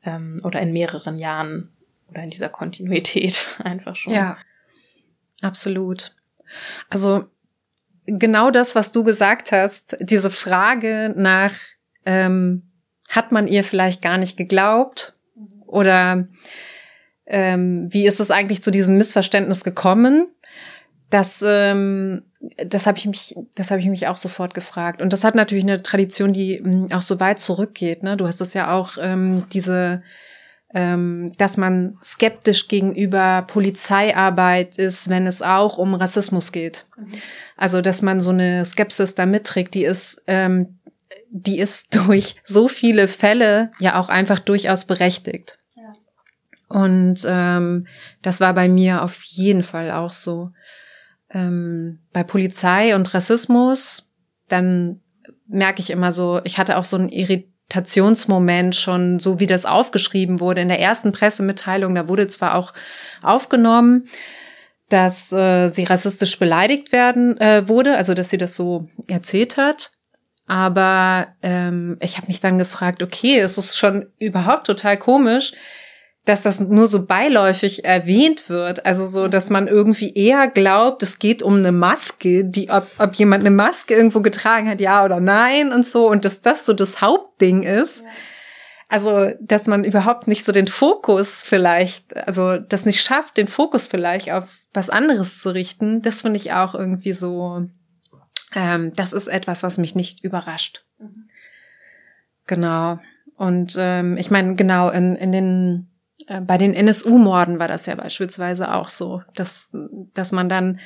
[0.03, 1.69] ähm, oder in mehreren Jahren
[2.11, 4.13] oder in dieser Kontinuität einfach schon.
[4.13, 4.37] Ja,
[5.41, 6.15] absolut.
[6.89, 7.25] Also
[8.05, 11.53] genau das, was du gesagt hast, diese Frage nach,
[12.05, 12.63] ähm,
[13.09, 15.13] hat man ihr vielleicht gar nicht geglaubt
[15.65, 16.27] oder
[17.25, 20.27] ähm, wie ist es eigentlich zu diesem Missverständnis gekommen?
[21.09, 22.23] Das ähm,
[22.65, 25.01] das habe ich mich, das habe ich mich auch sofort gefragt.
[25.01, 28.03] Und das hat natürlich eine Tradition, die m, hm, auch so weit zurückgeht.
[28.03, 28.17] Ne?
[28.17, 30.01] Du hast das ja auch ähm, diese,
[30.73, 36.85] dass man skeptisch gegenüber Polizeiarbeit ist, wenn es auch um Rassismus geht.
[36.97, 37.11] Mhm.
[37.57, 40.79] Also dass man so eine Skepsis da mitträgt, die ist, ähm,
[41.29, 45.59] die ist durch so viele Fälle ja auch einfach durchaus berechtigt.
[45.75, 45.93] Ja.
[46.69, 47.85] Und ähm,
[48.21, 50.51] das war bei mir auf jeden Fall auch so
[51.33, 54.09] ähm, bei Polizei und Rassismus,
[54.47, 55.01] dann
[55.47, 57.09] merke ich immer so, ich hatte auch so einen
[57.71, 61.95] Irritationsmoment schon, so wie das aufgeschrieben wurde in der ersten Pressemitteilung.
[61.95, 62.73] Da wurde zwar auch
[63.21, 64.07] aufgenommen,
[64.89, 69.91] dass äh, sie rassistisch beleidigt werden äh, wurde, also dass sie das so erzählt hat.
[70.47, 75.53] Aber ähm, ich habe mich dann gefragt, okay, es ist schon überhaupt total komisch,
[76.25, 78.85] dass das nur so beiläufig erwähnt wird.
[78.85, 83.15] Also so, dass man irgendwie eher glaubt, es geht um eine Maske, die, ob, ob
[83.15, 86.73] jemand eine Maske irgendwo getragen hat, ja oder nein und so, und dass das so
[86.73, 88.01] das Hauptding ist.
[88.01, 88.07] Ja.
[88.87, 93.87] Also, dass man überhaupt nicht so den Fokus vielleicht, also das nicht schafft, den Fokus
[93.87, 97.67] vielleicht auf was anderes zu richten, das finde ich auch irgendwie so,
[98.53, 100.83] ähm, das ist etwas, was mich nicht überrascht.
[100.99, 101.29] Mhm.
[102.47, 102.99] Genau.
[103.37, 105.90] Und ähm, ich meine, genau, in, in den
[106.27, 109.69] bei den NSU-Morden war das ja beispielsweise auch so, dass,
[110.13, 110.79] dass man dann,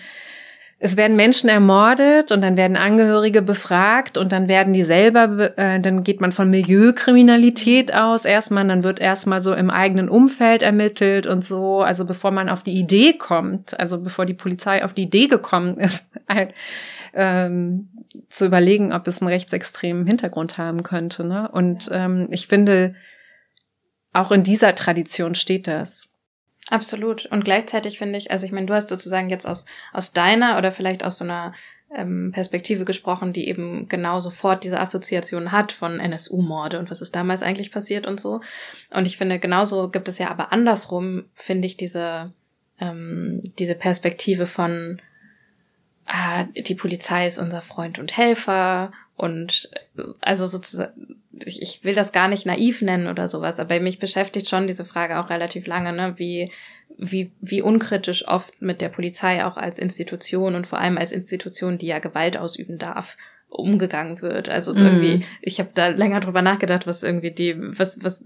[0.78, 5.80] es werden Menschen ermordet und dann werden Angehörige befragt und dann werden die selber, äh,
[5.80, 11.28] dann geht man von Milieukriminalität aus erstmal, dann wird erstmal so im eigenen Umfeld ermittelt
[11.28, 15.04] und so, also bevor man auf die Idee kommt, also bevor die Polizei auf die
[15.04, 16.50] Idee gekommen ist, ein,
[17.14, 17.90] ähm,
[18.30, 21.24] zu überlegen, ob es einen rechtsextremen Hintergrund haben könnte.
[21.24, 21.50] Ne?
[21.50, 22.96] Und ähm, ich finde,
[24.16, 26.12] auch in dieser Tradition steht das.
[26.70, 27.26] Absolut.
[27.28, 30.72] Und gleichzeitig finde ich, also ich meine, du hast sozusagen jetzt aus, aus deiner oder
[30.72, 31.54] vielleicht aus so einer
[31.94, 37.16] ähm, Perspektive gesprochen, die eben genau sofort diese Assoziation hat von NSU-Morde und was ist
[37.16, 38.42] damals eigentlich passiert und so.
[38.90, 42.34] Und ich finde, genauso gibt es ja aber andersrum, finde ich, diese,
[42.80, 45.02] ähm, diese Perspektive von,
[46.08, 49.70] ah, die Polizei ist unser Freund und Helfer und
[50.22, 54.48] also sozusagen ich, ich will das gar nicht naiv nennen oder sowas, aber mich beschäftigt
[54.48, 56.52] schon diese Frage auch relativ lange, ne, wie,
[56.98, 61.78] wie, wie unkritisch oft mit der Polizei auch als Institution und vor allem als Institution,
[61.78, 63.18] die ja Gewalt ausüben darf,
[63.50, 64.50] umgegangen wird.
[64.50, 64.88] Also so mm.
[64.88, 68.24] irgendwie, ich habe da länger drüber nachgedacht, was irgendwie die, was, was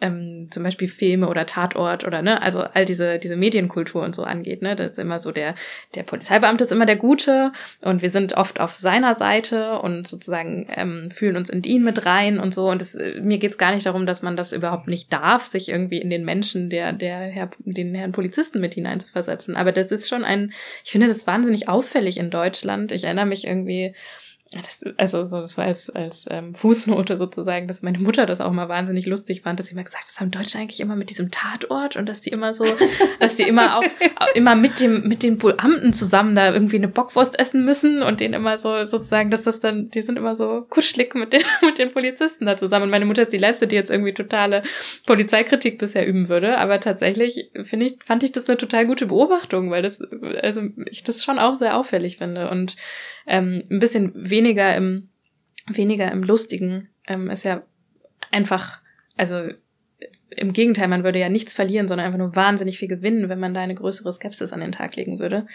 [0.00, 4.24] ähm, zum Beispiel Filme oder Tatort oder ne, also all diese diese Medienkultur und so
[4.24, 5.54] angeht, ne, das ist immer so der
[5.94, 10.66] der Polizeibeamte ist immer der Gute und wir sind oft auf seiner Seite und sozusagen
[10.70, 13.86] ähm, fühlen uns in ihn mit rein und so und das, mir geht's gar nicht
[13.86, 17.50] darum, dass man das überhaupt nicht darf, sich irgendwie in den Menschen der der Herr,
[17.58, 20.52] den Herrn Polizisten mit hineinzuversetzen, aber das ist schon ein,
[20.84, 22.92] ich finde das wahnsinnig auffällig in Deutschland.
[22.92, 23.94] Ich erinnere mich irgendwie
[24.52, 28.52] das, also so, das war als, als ähm, Fußnote sozusagen, dass meine Mutter das auch
[28.52, 31.32] mal wahnsinnig lustig fand, dass sie immer gesagt, was haben Deutsche eigentlich immer mit diesem
[31.32, 31.96] Tatort?
[31.96, 32.64] Und dass die immer so,
[33.20, 33.84] dass die immer auf,
[34.34, 38.34] immer mit dem, mit den Beamten zusammen da irgendwie eine Bockwurst essen müssen und denen
[38.34, 41.92] immer so sozusagen, dass das dann, die sind immer so kuschelig mit den, mit den
[41.92, 42.84] Polizisten da zusammen.
[42.84, 44.62] Und meine Mutter ist die letzte, die jetzt irgendwie totale
[45.06, 49.72] Polizeikritik bisher üben würde, aber tatsächlich finde ich, fand ich das eine total gute Beobachtung,
[49.72, 50.00] weil das,
[50.40, 52.48] also ich das schon auch sehr auffällig finde.
[52.48, 52.76] Und
[53.26, 55.08] ähm, ein bisschen weniger im,
[55.68, 57.62] weniger im Lustigen ähm, ist ja
[58.30, 58.80] einfach,
[59.16, 59.48] also
[60.30, 63.54] im Gegenteil, man würde ja nichts verlieren, sondern einfach nur wahnsinnig viel gewinnen, wenn man
[63.54, 65.46] da eine größere Skepsis an den Tag legen würde.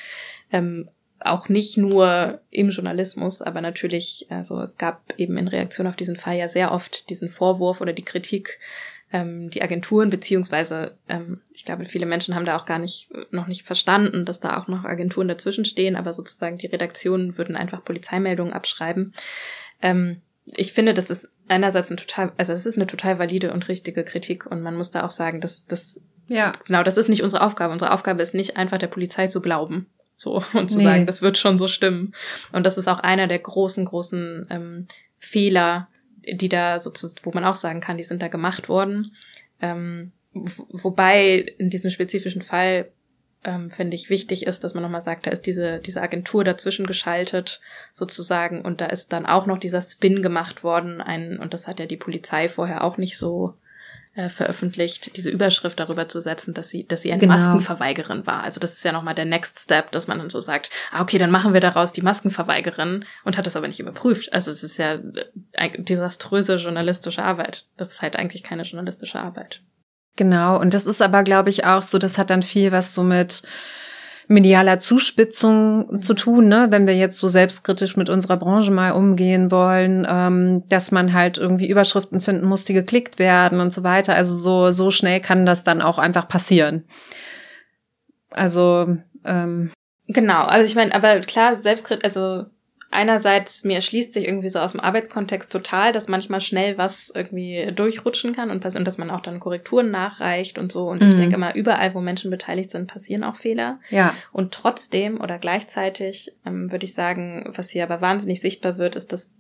[0.52, 5.96] Ähm, auch nicht nur im Journalismus, aber natürlich, also es gab eben in Reaktion auf
[5.96, 8.60] diesen Fall ja sehr oft diesen Vorwurf oder die Kritik,
[9.12, 13.48] ähm, die Agenturen, beziehungsweise ähm, ich glaube, viele Menschen haben da auch gar nicht noch
[13.48, 17.84] nicht verstanden, dass da auch noch Agenturen dazwischen stehen, aber sozusagen die Redaktionen würden einfach
[17.84, 19.14] Polizeimeldungen abschreiben.
[19.82, 23.68] Ähm, ich finde, das ist einerseits ein total, also das ist eine total valide und
[23.68, 27.24] richtige Kritik und man muss da auch sagen, dass das ja genau, das ist nicht
[27.24, 27.74] unsere Aufgabe.
[27.74, 30.84] Unsere Aufgabe ist nicht einfach der Polizei zu glauben, so und zu nee.
[30.84, 32.14] sagen, das wird schon so stimmen.
[32.54, 35.90] Und das ist auch einer der großen, großen ähm, Fehler,
[36.26, 39.16] die da sozusagen, wo man auch sagen kann, die sind da gemacht worden.
[39.62, 42.90] Ähm, wobei in diesem spezifischen Fall
[43.44, 46.86] ähm, finde ich wichtig ist, dass man nochmal sagt, da ist diese, diese Agentur dazwischen
[46.86, 47.60] geschaltet,
[47.92, 51.80] sozusagen, und da ist dann auch noch dieser Spin gemacht worden, ein, und das hat
[51.80, 53.56] ja die Polizei vorher auch nicht so
[54.14, 57.34] äh, veröffentlicht, diese Überschrift darüber zu setzen, dass sie, dass sie eine genau.
[57.34, 58.44] Maskenverweigerin war.
[58.44, 61.18] Also das ist ja nochmal der Next Step, dass man dann so sagt, ah, okay,
[61.18, 64.34] dann machen wir daraus die Maskenverweigerin und hat das aber nicht überprüft.
[64.34, 65.00] Also es ist ja
[65.54, 67.66] äh, desaströse journalistische Arbeit.
[67.78, 69.62] Das ist halt eigentlich keine journalistische Arbeit.
[70.18, 73.04] Genau, und das ist aber, glaube ich, auch so, das hat dann viel was so
[73.04, 73.44] mit
[74.28, 76.68] medialer Zuspitzung zu tun, ne?
[76.70, 81.38] wenn wir jetzt so selbstkritisch mit unserer Branche mal umgehen wollen, ähm, dass man halt
[81.38, 84.16] irgendwie Überschriften finden muss, die geklickt werden und so weiter.
[84.16, 86.86] Also so, so schnell kann das dann auch einfach passieren.
[88.30, 89.72] Also ähm,
[90.08, 92.46] genau, also ich meine, aber klar, selbstkritisch, also
[92.92, 97.72] einerseits mir erschließt sich irgendwie so aus dem Arbeitskontext total, dass manchmal schnell was irgendwie
[97.74, 100.90] durchrutschen kann und, und dass man auch dann Korrekturen nachreicht und so.
[100.90, 101.08] Und mhm.
[101.08, 103.80] ich denke immer, überall, wo Menschen beteiligt sind, passieren auch Fehler.
[103.90, 104.14] Ja.
[104.32, 109.14] Und trotzdem oder gleichzeitig ähm, würde ich sagen, was hier aber wahnsinnig sichtbar wird, ist,
[109.14, 109.34] dass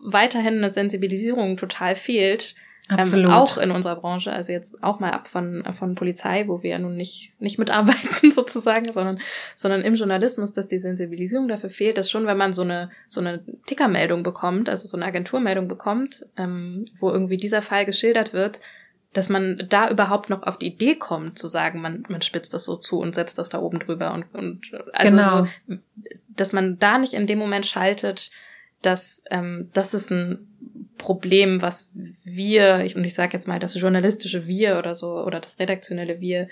[0.00, 2.54] weiterhin eine Sensibilisierung total fehlt
[2.88, 3.26] Absolut.
[3.26, 6.70] Ähm, auch in unserer Branche, also jetzt auch mal ab von, von Polizei, wo wir
[6.70, 9.18] ja nun nicht, nicht mitarbeiten sozusagen, sondern,
[9.56, 13.20] sondern im Journalismus, dass die Sensibilisierung dafür fehlt, dass schon, wenn man so eine, so
[13.20, 18.60] eine Tickermeldung bekommt, also so eine Agenturmeldung bekommt, ähm, wo irgendwie dieser Fall geschildert wird,
[19.12, 22.64] dass man da überhaupt noch auf die Idee kommt, zu sagen, man, man spitzt das
[22.64, 24.60] so zu und setzt das da oben drüber und, und
[24.92, 25.46] also genau.
[25.66, 25.78] so,
[26.28, 28.30] dass man da nicht in dem Moment schaltet,
[28.82, 30.46] dass ähm, das ist ein
[30.98, 31.90] Problem, was
[32.24, 36.20] wir, ich, und ich sage jetzt mal das journalistische Wir oder so, oder das redaktionelle
[36.20, 36.48] Wir,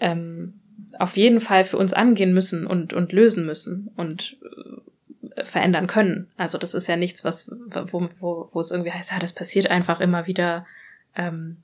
[0.00, 0.54] ähm,
[0.98, 4.36] auf jeden Fall für uns angehen müssen und, und lösen müssen und
[5.36, 6.30] äh, verändern können.
[6.36, 7.50] Also das ist ja nichts, was,
[7.86, 10.66] wo, wo, wo es irgendwie heißt, ja, das passiert einfach immer wieder,
[11.14, 11.58] ähm,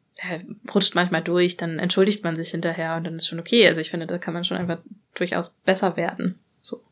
[0.74, 3.66] rutscht manchmal durch, dann entschuldigt man sich hinterher und dann ist schon okay.
[3.66, 4.78] Also ich finde, da kann man schon einfach
[5.14, 6.38] durchaus besser werden.
[6.60, 6.82] So.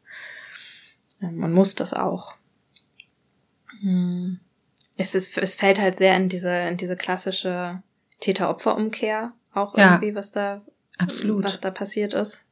[1.23, 2.35] Ähm, man muss das auch.
[3.81, 4.41] Hm.
[5.01, 7.83] Es, ist, es fällt halt sehr in diese, in diese klassische
[8.21, 10.63] Täter-Opfer-Umkehr auch ja, irgendwie, was da,
[10.99, 11.45] absolut.
[11.45, 12.47] was da passiert ist.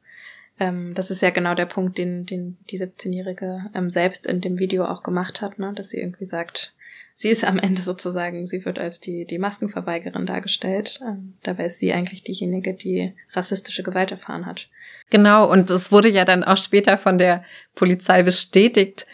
[0.59, 4.59] Ähm, das ist ja genau der Punkt, den, den die 17-Jährige ähm, selbst in dem
[4.59, 5.71] Video auch gemacht hat, ne?
[5.73, 6.73] dass sie irgendwie sagt,
[7.13, 10.99] sie ist am Ende sozusagen, sie wird als die, die Maskenverweigerin dargestellt.
[11.01, 14.67] Ähm, dabei ist sie eigentlich diejenige, die rassistische Gewalt erfahren hat.
[15.09, 17.43] Genau, und es wurde ja dann auch später von der
[17.75, 19.07] Polizei bestätigt,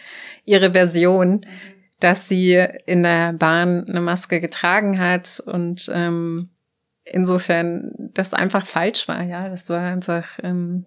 [0.45, 1.74] ihre Version, mhm.
[1.99, 2.55] Dass sie
[2.85, 6.49] in der Bahn eine Maske getragen hat und ähm,
[7.03, 9.49] insofern das einfach falsch war, ja.
[9.49, 10.85] Das war einfach, ähm,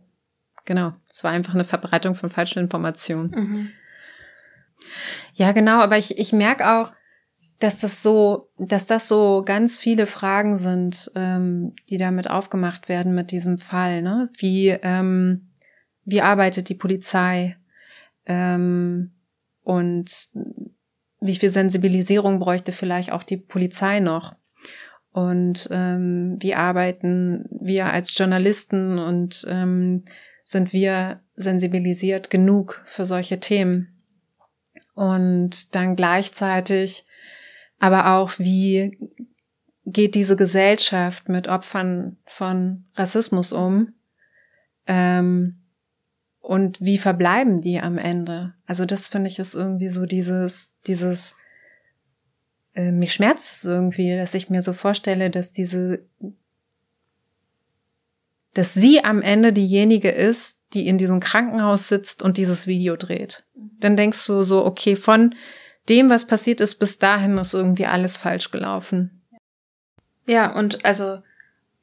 [0.64, 3.30] genau, es war einfach eine Verbreitung von falschen Informationen.
[3.30, 3.70] Mhm.
[5.34, 6.92] Ja, genau, aber ich, ich merke auch,
[7.58, 13.14] dass das so, dass das so ganz viele Fragen sind, ähm, die damit aufgemacht werden
[13.14, 14.02] mit diesem Fall.
[14.02, 14.30] Ne?
[14.38, 15.48] Wie ähm,
[16.10, 17.58] wie arbeitet die Polizei
[18.24, 19.12] ähm,
[19.62, 20.10] und
[21.20, 24.34] wie viel Sensibilisierung bräuchte vielleicht auch die Polizei noch?
[25.12, 30.04] Und ähm, wie arbeiten wir als Journalisten und ähm,
[30.44, 34.02] sind wir sensibilisiert genug für solche Themen?
[34.94, 37.04] Und dann gleichzeitig
[37.78, 38.98] aber auch wie
[39.86, 43.94] geht diese Gesellschaft mit Opfern von Rassismus um
[44.86, 45.57] ähm,
[46.48, 48.54] und wie verbleiben die am Ende?
[48.64, 51.36] Also das finde ich ist irgendwie so dieses dieses
[52.72, 56.06] äh, mich schmerzt es irgendwie, dass ich mir so vorstelle, dass diese
[58.54, 63.44] dass sie am Ende diejenige ist, die in diesem Krankenhaus sitzt und dieses Video dreht.
[63.78, 65.34] Dann denkst du so, okay, von
[65.90, 69.22] dem, was passiert ist, bis dahin ist irgendwie alles falsch gelaufen.
[70.26, 71.18] Ja, und also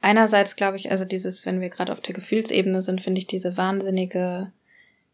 [0.06, 3.58] einerseits glaube ich, also dieses, wenn wir gerade auf der Gefühlsebene sind, finde ich diese
[3.58, 4.52] wahnsinnige,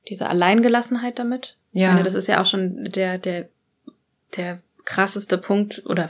[0.10, 1.56] diese Alleingelassenheit damit.
[1.72, 1.88] Ja.
[1.88, 3.48] Ich meine, das ist ja auch schon der, der,
[4.36, 6.10] der krasseste Punkt, oder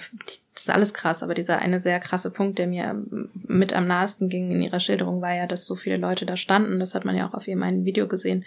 [0.55, 3.05] das ist alles krass, aber dieser eine sehr krasse Punkt, der mir
[3.47, 6.79] mit am nahesten ging in ihrer Schilderung, war ja, dass so viele Leute da standen.
[6.79, 8.45] Das hat man ja auch auf ihrem einen Video gesehen.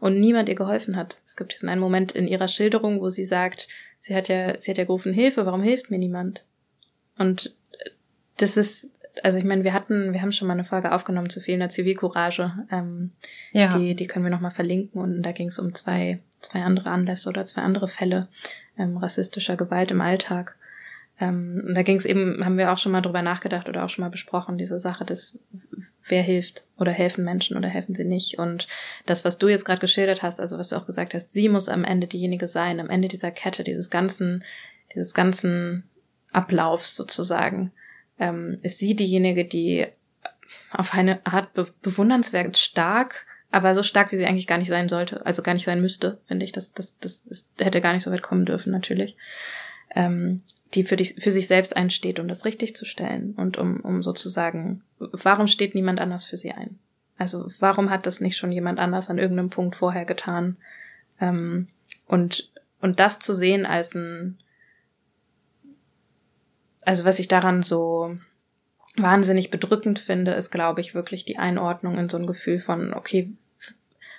[0.00, 1.20] Und niemand ihr geholfen hat.
[1.24, 4.72] Es gibt diesen einen Moment in ihrer Schilderung, wo sie sagt, sie hat ja, sie
[4.72, 6.44] hat ja gerufen, Hilfe, warum hilft mir niemand?
[7.16, 7.54] Und
[8.38, 11.40] das ist, also ich meine, wir hatten, wir haben schon mal eine Folge aufgenommen zu
[11.40, 12.52] fehlender Zivilcourage.
[12.70, 13.10] Ähm,
[13.52, 13.76] ja.
[13.76, 15.00] Die, die können wir nochmal verlinken.
[15.00, 18.28] Und da ging es um zwei, zwei andere Anlässe oder zwei andere Fälle
[18.78, 20.56] ähm, rassistischer Gewalt im Alltag.
[21.20, 23.88] Ähm, und da ging es eben, haben wir auch schon mal drüber nachgedacht oder auch
[23.88, 25.38] schon mal besprochen, diese Sache des,
[26.06, 28.38] wer hilft oder helfen Menschen oder helfen sie nicht.
[28.38, 28.68] Und
[29.06, 31.68] das, was du jetzt gerade geschildert hast, also was du auch gesagt hast, sie muss
[31.68, 34.44] am Ende diejenige sein, am Ende dieser Kette, dieses ganzen,
[34.94, 35.84] dieses ganzen
[36.30, 37.72] Ablaufs sozusagen,
[38.18, 39.86] ähm, ist sie diejenige, die
[40.70, 44.88] auf eine Art be bewundernswert stark aber so stark, wie sie eigentlich gar nicht sein
[44.88, 46.52] sollte, also gar nicht sein müsste, finde ich.
[46.52, 49.16] Das, das, das ist, hätte gar nicht so weit kommen dürfen, natürlich.
[49.94, 50.42] Ähm,
[50.74, 54.02] die für, dich, für sich selbst einsteht, um das richtig zu stellen und um, um
[54.02, 56.78] sozusagen, warum steht niemand anders für sie ein?
[57.16, 60.58] Also warum hat das nicht schon jemand anders an irgendeinem Punkt vorher getan?
[61.18, 61.68] Ähm,
[62.06, 62.50] und,
[62.82, 64.38] und das zu sehen als ein,
[66.88, 68.16] also was ich daran so
[68.96, 73.30] wahnsinnig bedrückend finde, ist, glaube ich, wirklich die Einordnung in so ein Gefühl von, okay,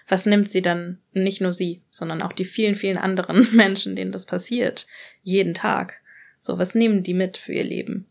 [0.07, 4.11] was nimmt sie dann, nicht nur sie, sondern auch die vielen, vielen anderen Menschen, denen
[4.11, 4.85] das passiert,
[5.23, 5.95] jeden Tag.
[6.37, 8.05] So, was nehmen die mit für ihr Leben?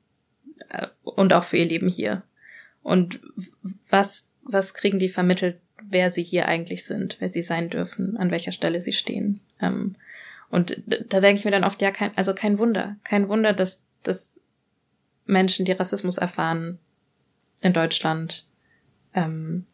[0.70, 2.24] Äh, und auch für ihr Leben hier.
[2.82, 3.20] Und
[3.88, 8.32] was, was kriegen die vermittelt, wer sie hier eigentlich sind, wer sie sein dürfen, an
[8.32, 9.38] welcher Stelle sie stehen.
[9.60, 9.94] Ähm,
[10.50, 12.96] und da denke ich mir dann oft, ja, kein, also kein Wunder.
[13.04, 14.37] Kein Wunder, dass, dass
[15.28, 16.78] Menschen, die Rassismus erfahren
[17.60, 18.46] in Deutschland,
[19.14, 19.66] ähm,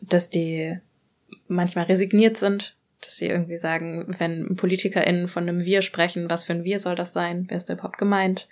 [0.00, 0.78] dass die
[1.48, 6.52] manchmal resigniert sind, dass sie irgendwie sagen, wenn PolitikerInnen von einem Wir sprechen, was für
[6.52, 7.46] ein Wir soll das sein?
[7.48, 8.48] Wer ist da überhaupt gemeint?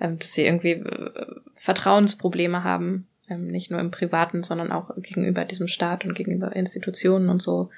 [0.00, 5.44] Ähm, dass sie irgendwie äh, Vertrauensprobleme haben, ähm, nicht nur im Privaten, sondern auch gegenüber
[5.44, 7.70] diesem Staat und gegenüber Institutionen und so.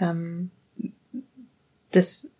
[0.00, 0.50] Ähm,
[1.92, 2.30] das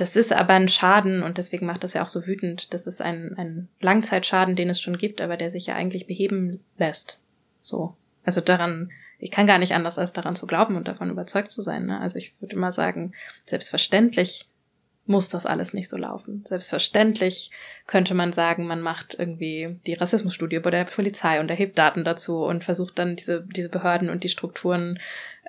[0.00, 2.72] das ist aber ein Schaden und deswegen macht das ja auch so wütend.
[2.72, 6.60] Das ist ein, ein Langzeitschaden, den es schon gibt, aber der sich ja eigentlich beheben
[6.78, 7.20] lässt.
[7.60, 7.96] So.
[8.24, 11.60] Also daran, ich kann gar nicht anders als daran zu glauben und davon überzeugt zu
[11.60, 11.86] sein.
[11.86, 12.00] Ne?
[12.00, 13.12] Also ich würde immer sagen,
[13.44, 14.46] selbstverständlich
[15.04, 16.44] muss das alles nicht so laufen.
[16.46, 17.50] Selbstverständlich
[17.86, 22.44] könnte man sagen, man macht irgendwie die Rassismusstudie bei der Polizei und erhebt Daten dazu
[22.44, 24.98] und versucht dann diese, diese Behörden und die Strukturen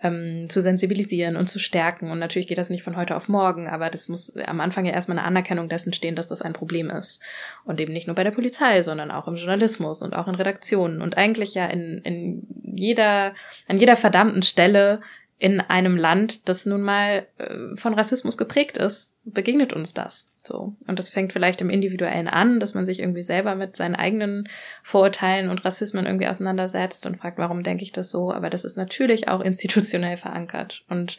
[0.04, 2.12] ähm, zu sensibilisieren und zu stärken.
[2.12, 4.94] Und natürlich geht das nicht von heute auf morgen, aber das muss am Anfang ja
[4.94, 7.22] erstmal eine Anerkennung dessen stehen, dass das ein Problem ist.
[7.66, 11.02] Und eben nicht nur bei der Polizei, sondern auch im Journalismus und auch in Redaktionen
[11.02, 13.34] und eigentlich ja in, in jeder,
[13.68, 15.02] an jeder verdammten Stelle
[15.38, 20.31] in einem Land, das nun mal äh, von Rassismus geprägt ist, begegnet uns das.
[20.44, 20.76] So.
[20.88, 24.50] Und das fängt vielleicht im Individuellen an, dass man sich irgendwie selber mit seinen eigenen
[24.82, 28.34] Vorurteilen und Rassismen irgendwie auseinandersetzt und fragt, warum denke ich das so?
[28.34, 30.84] Aber das ist natürlich auch institutionell verankert.
[30.90, 31.18] Und,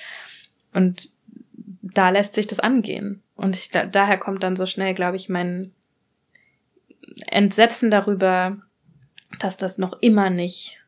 [0.73, 1.11] und
[1.83, 3.23] da lässt sich das angehen.
[3.37, 5.73] Und ich, da, daher kommt dann so schnell, glaube ich, mein
[7.29, 8.59] Entsetzen darüber,
[9.39, 10.81] dass das noch immer nicht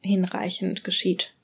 [0.00, 1.34] hinreichend geschieht.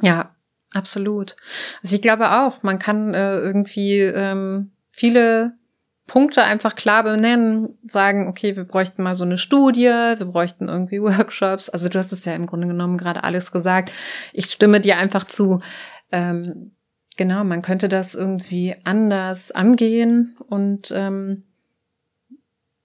[0.00, 0.33] Ja,
[0.74, 1.36] absolut.
[1.82, 5.54] Also ich glaube auch, man kann äh, irgendwie ähm, viele
[6.06, 11.00] Punkte einfach klar benennen, sagen, okay, wir bräuchten mal so eine Studie, wir bräuchten irgendwie
[11.02, 11.70] Workshops.
[11.70, 13.90] Also du hast es ja im Grunde genommen gerade alles gesagt.
[14.32, 15.60] Ich stimme dir einfach zu.
[16.12, 16.72] Ähm,
[17.16, 21.44] genau, man könnte das irgendwie anders angehen und ähm,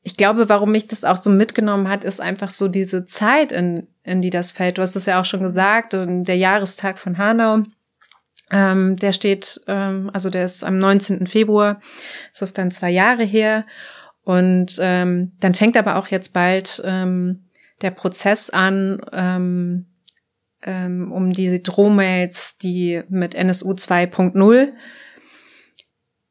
[0.02, 3.88] ich glaube, warum mich das auch so mitgenommen hat, ist einfach so diese Zeit, in,
[4.04, 4.78] in die das fällt.
[4.78, 7.64] Du hast es ja auch schon gesagt, der Jahrestag von Hanau,
[8.52, 11.28] ähm, der steht, ähm, also der ist am 19.
[11.28, 11.82] Februar,
[12.32, 13.66] das ist dann zwei Jahre her.
[14.24, 17.46] Und ähm, dann fängt aber auch jetzt bald ähm,
[17.82, 19.86] der Prozess an, ähm,
[20.64, 24.74] ähm, um diese Drohmails, die mit NSU 2.0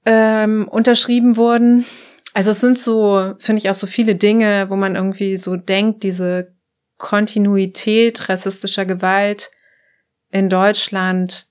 [0.04, 1.86] ähm, unterschrieben wurden.
[2.34, 6.02] Also es sind so, finde ich auch so viele Dinge, wo man irgendwie so denkt,
[6.02, 6.54] diese
[6.98, 9.50] Kontinuität rassistischer Gewalt
[10.30, 11.46] in Deutschland,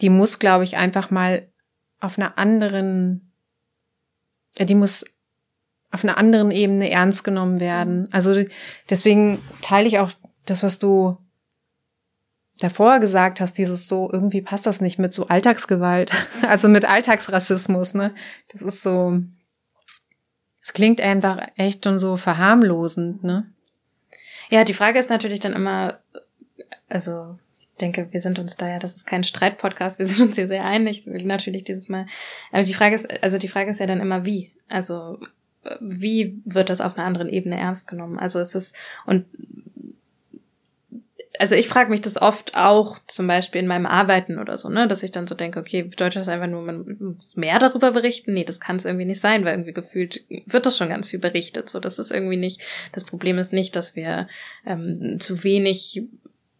[0.00, 1.48] die muss, glaube ich, einfach mal
[2.00, 3.32] auf einer anderen,
[4.58, 5.04] die muss
[5.90, 8.08] auf einer anderen Ebene ernst genommen werden.
[8.12, 8.44] Also
[8.90, 10.10] deswegen teile ich auch
[10.44, 11.16] das, was du
[12.58, 17.94] davor gesagt hast, dieses so, irgendwie passt das nicht mit so Alltagsgewalt, also mit Alltagsrassismus,
[17.94, 18.14] ne?
[18.52, 19.20] Das ist so,
[20.62, 23.50] es klingt einfach echt schon so verharmlosend, ne?
[24.50, 25.98] Ja, die Frage ist natürlich dann immer,
[26.88, 27.38] also
[27.76, 30.64] denke, wir sind uns da ja, das ist kein Streitpodcast, wir sind uns hier sehr
[30.64, 32.06] einig, natürlich dieses Mal.
[32.52, 34.52] Aber die Frage ist, also die Frage ist ja dann immer wie.
[34.68, 35.18] Also
[35.80, 38.18] wie wird das auf einer anderen Ebene ernst genommen?
[38.18, 39.26] Also es ist, und
[41.38, 44.88] also ich frage mich das oft auch, zum Beispiel in meinem Arbeiten oder so, ne,
[44.88, 48.32] dass ich dann so denke, okay, bedeutet das einfach nur, man muss mehr darüber berichten?
[48.32, 51.18] Nee, das kann es irgendwie nicht sein, weil irgendwie gefühlt wird das schon ganz viel
[51.18, 51.68] berichtet.
[51.68, 52.62] So, das ist irgendwie nicht,
[52.92, 54.28] das Problem ist nicht, dass wir
[54.64, 56.04] ähm, zu wenig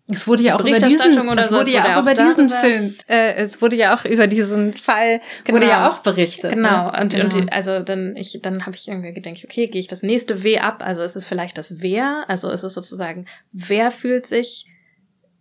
[0.08, 3.60] es wurde ja auch über diesen, es wurde ja auch über diesen Film, äh, es
[3.60, 5.56] wurde ja auch über diesen Fall genau.
[5.56, 6.52] wurde ja auch berichtet.
[6.52, 6.92] Genau.
[6.92, 7.00] Ne?
[7.00, 7.36] Und, genau.
[7.36, 10.58] und also dann ich dann habe ich irgendwie gedacht, okay, gehe ich das nächste W
[10.58, 10.82] ab?
[10.84, 12.24] Also ist es vielleicht das Wer?
[12.28, 14.66] Also ist es sozusagen, wer fühlt sich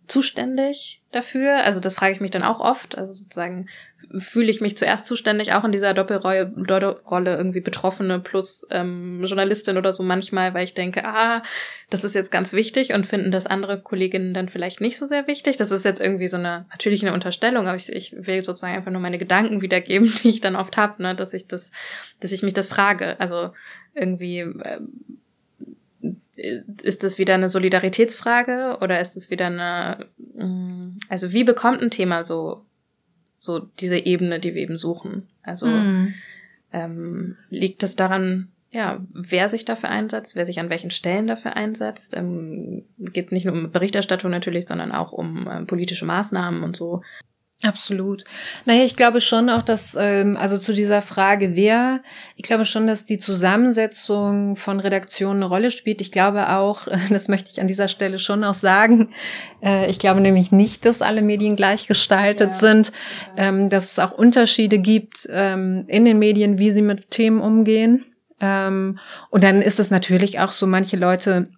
[0.06, 1.64] zuständig dafür?
[1.64, 2.96] Also das frage ich mich dann auch oft.
[2.96, 3.68] Also sozusagen
[4.14, 9.76] fühle ich mich zuerst zuständig, auch in dieser Doppelrolle, Doppelrolle irgendwie Betroffene plus ähm, Journalistin
[9.76, 11.42] oder so manchmal, weil ich denke, ah,
[11.90, 15.26] das ist jetzt ganz wichtig und finden das andere Kolleginnen dann vielleicht nicht so sehr
[15.26, 15.56] wichtig.
[15.56, 18.92] Das ist jetzt irgendwie so eine, natürlich eine Unterstellung, aber ich, ich will sozusagen einfach
[18.92, 21.72] nur meine Gedanken wiedergeben, die ich dann oft habe, ne, dass ich das,
[22.20, 23.18] dass ich mich das frage.
[23.18, 23.50] Also
[23.94, 24.80] irgendwie, äh,
[26.38, 31.90] ist das wieder eine Solidaritätsfrage oder ist es wieder eine, mm, also wie bekommt ein
[31.90, 32.64] Thema so,
[33.38, 35.28] so diese Ebene, die wir eben suchen?
[35.42, 36.14] Also mhm.
[36.72, 41.56] ähm, liegt es daran, ja, wer sich dafür einsetzt, wer sich an welchen Stellen dafür
[41.56, 42.14] einsetzt?
[42.14, 47.02] Ähm, geht nicht nur um Berichterstattung natürlich, sondern auch um ähm, politische Maßnahmen und so.
[47.62, 48.24] Absolut.
[48.66, 52.02] Naja, ich glaube schon auch, dass, ähm, also zu dieser Frage, wer,
[52.36, 56.02] ich glaube schon, dass die Zusammensetzung von Redaktionen eine Rolle spielt.
[56.02, 59.14] Ich glaube auch, das möchte ich an dieser Stelle schon auch sagen,
[59.62, 62.58] äh, ich glaube nämlich nicht, dass alle Medien gleich gestaltet ja.
[62.58, 62.92] sind,
[63.38, 68.04] ähm, dass es auch Unterschiede gibt ähm, in den Medien, wie sie mit Themen umgehen.
[68.38, 68.98] Ähm,
[69.30, 71.48] und dann ist es natürlich auch so, manche Leute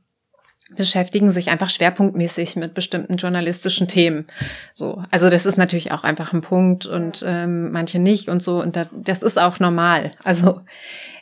[0.77, 4.27] beschäftigen sich einfach schwerpunktmäßig mit bestimmten journalistischen Themen.
[4.75, 8.61] So, also das ist natürlich auch einfach ein Punkt und ähm, manche nicht und so
[8.61, 10.13] und da, das ist auch normal.
[10.23, 10.61] Also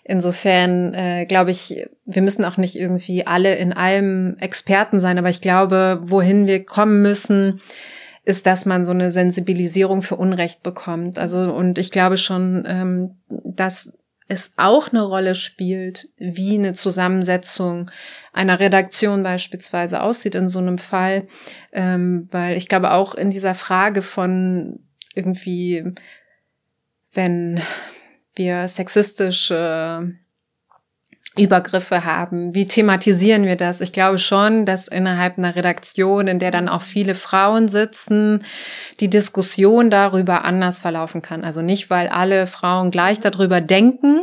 [0.05, 5.28] insofern äh, glaube ich, wir müssen auch nicht irgendwie alle in allem Experten sein, aber
[5.28, 7.61] ich glaube, wohin wir kommen müssen,
[8.24, 11.18] ist, dass man so eine Sensibilisierung für Unrecht bekommt.
[11.18, 13.92] Also und ich glaube schon, ähm, dass
[14.28, 17.90] es auch eine Rolle spielt, wie eine Zusammensetzung
[18.32, 21.26] einer Redaktion beispielsweise aussieht in so einem Fall,
[21.72, 24.80] ähm, weil ich glaube auch in dieser Frage von
[25.14, 25.84] irgendwie,
[27.12, 27.60] wenn
[28.34, 30.14] wir sexistische
[31.39, 32.55] Übergriffe haben?
[32.55, 33.80] Wie thematisieren wir das?
[33.80, 38.45] Ich glaube schon, dass innerhalb einer Redaktion, in der dann auch viele Frauen sitzen,
[39.01, 41.45] die Diskussion darüber anders verlaufen kann.
[41.45, 44.22] Also nicht, weil alle Frauen gleich darüber denken,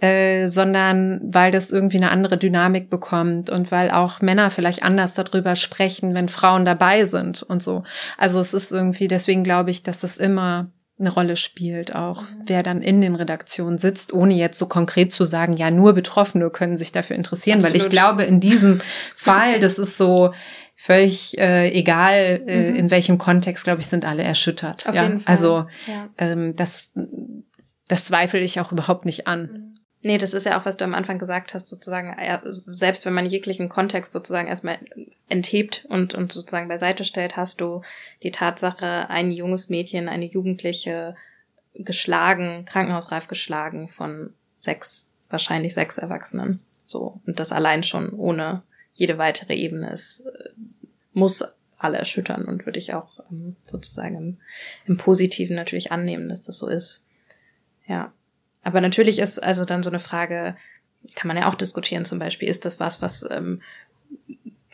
[0.00, 0.08] ja.
[0.08, 5.14] äh, sondern weil das irgendwie eine andere Dynamik bekommt und weil auch Männer vielleicht anders
[5.14, 7.84] darüber sprechen, wenn Frauen dabei sind und so.
[8.16, 10.70] Also es ist irgendwie, deswegen glaube ich, dass es immer
[11.02, 12.44] eine Rolle spielt, auch mhm.
[12.46, 16.48] wer dann in den Redaktionen sitzt, ohne jetzt so konkret zu sagen, ja, nur Betroffene
[16.50, 17.74] können sich dafür interessieren, Absolut.
[17.74, 18.80] weil ich glaube, in diesem
[19.14, 20.32] Fall, das ist so
[20.74, 22.76] völlig äh, egal, äh, mhm.
[22.76, 24.88] in welchem Kontext, glaube ich, sind alle erschüttert.
[24.88, 25.20] Auf ja?
[25.26, 26.08] Also ja.
[26.18, 26.94] ähm, das,
[27.88, 29.42] das zweifle ich auch überhaupt nicht an.
[29.42, 29.71] Mhm.
[30.04, 32.16] Nee, das ist ja auch, was du am Anfang gesagt hast, sozusagen,
[32.66, 34.78] selbst wenn man jeglichen Kontext sozusagen erstmal
[35.28, 37.82] enthebt und, und sozusagen beiseite stellt, hast du
[38.24, 41.14] die Tatsache, ein junges Mädchen, eine Jugendliche
[41.74, 46.60] geschlagen, krankenhausreif geschlagen von sechs, wahrscheinlich sechs Erwachsenen.
[46.84, 47.20] So.
[47.24, 48.62] Und das allein schon ohne
[48.94, 50.50] jede weitere Ebene ist, äh,
[51.12, 51.44] muss
[51.78, 54.38] alle erschüttern und würde ich auch ähm, sozusagen im,
[54.86, 57.04] im Positiven natürlich annehmen, dass das so ist.
[57.86, 58.12] Ja.
[58.62, 60.56] Aber natürlich ist also dann so eine Frage,
[61.14, 63.60] kann man ja auch diskutieren zum Beispiel, ist das was, was, ähm,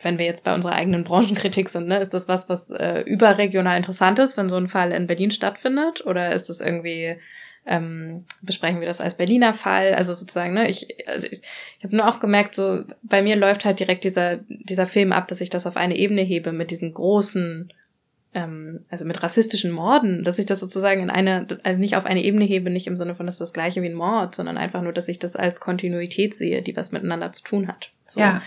[0.01, 3.77] wenn wir jetzt bei unserer eigenen Branchenkritik sind, ne, ist das was, was äh, überregional
[3.77, 6.05] interessant ist, wenn so ein Fall in Berlin stattfindet?
[6.05, 7.17] Oder ist das irgendwie,
[7.65, 9.93] ähm, besprechen wir das als Berliner Fall?
[9.93, 11.41] Also sozusagen, ne, ich, also ich,
[11.77, 15.27] ich habe nur auch gemerkt, so bei mir läuft halt direkt dieser, dieser Film ab,
[15.27, 17.73] dass ich das auf eine Ebene hebe mit diesen großen
[18.33, 22.23] ähm, also mit rassistischen Morden, dass ich das sozusagen in eine, also nicht auf eine
[22.23, 24.81] Ebene hebe, nicht im Sinne von, das ist das gleiche wie ein Mord, sondern einfach
[24.81, 27.91] nur, dass ich das als Kontinuität sehe, die was miteinander zu tun hat.
[28.05, 28.19] So.
[28.19, 28.41] Ja.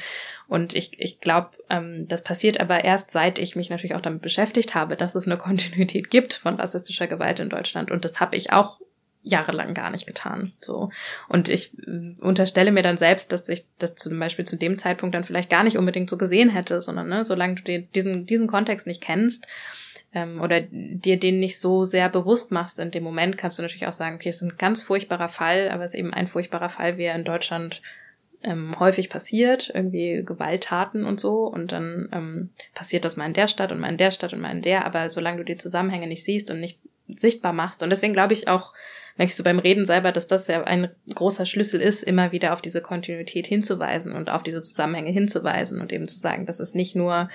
[0.46, 4.22] Und ich, ich glaube, ähm, das passiert aber erst, seit ich mich natürlich auch damit
[4.22, 7.90] beschäftigt habe, dass es eine Kontinuität gibt von rassistischer Gewalt in Deutschland.
[7.90, 8.80] Und das habe ich auch
[9.22, 10.52] jahrelang gar nicht getan.
[10.60, 10.90] So.
[11.28, 15.14] Und ich äh, unterstelle mir dann selbst, dass ich das zum Beispiel zu dem Zeitpunkt
[15.14, 18.48] dann vielleicht gar nicht unbedingt so gesehen hätte, sondern ne, solange du dir diesen, diesen
[18.48, 19.46] Kontext nicht kennst
[20.12, 23.86] ähm, oder dir den nicht so sehr bewusst machst in dem Moment, kannst du natürlich
[23.86, 26.68] auch sagen, okay, es ist ein ganz furchtbarer Fall, aber es ist eben ein furchtbarer
[26.68, 27.80] Fall, wie er in Deutschland
[28.44, 31.44] ähm, häufig passiert, irgendwie Gewalttaten und so.
[31.46, 34.40] Und dann ähm, passiert das mal in der Stadt und mal in der Stadt und
[34.40, 34.84] mal in der.
[34.84, 36.80] Aber solange du die Zusammenhänge nicht siehst und nicht
[37.16, 37.82] sichtbar machst.
[37.82, 38.74] Und deswegen glaube ich auch,
[39.16, 42.62] merkst du beim Reden selber, dass das ja ein großer Schlüssel ist, immer wieder auf
[42.62, 46.96] diese Kontinuität hinzuweisen und auf diese Zusammenhänge hinzuweisen und eben zu sagen, das ist nicht
[46.96, 47.28] nur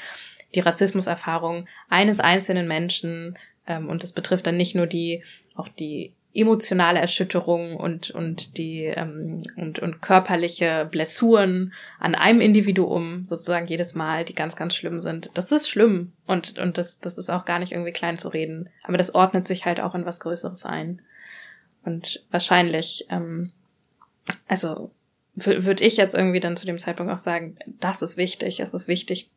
[0.55, 5.23] die Rassismuserfahrung eines einzelnen Menschen ähm, und das betrifft dann nicht nur die
[5.55, 13.25] auch die emotionale Erschütterung und und die ähm, und und körperliche Blessuren an einem Individuum
[13.25, 15.31] sozusagen jedes Mal, die ganz ganz schlimm sind.
[15.33, 18.69] Das ist schlimm und und das das ist auch gar nicht irgendwie klein zu reden,
[18.83, 21.01] aber das ordnet sich halt auch in was Größeres ein.
[21.83, 23.51] Und wahrscheinlich, ähm,
[24.47, 24.91] also
[25.33, 28.87] würde ich jetzt irgendwie dann zu dem Zeitpunkt auch sagen, das ist wichtig, es ist
[28.87, 29.29] wichtig,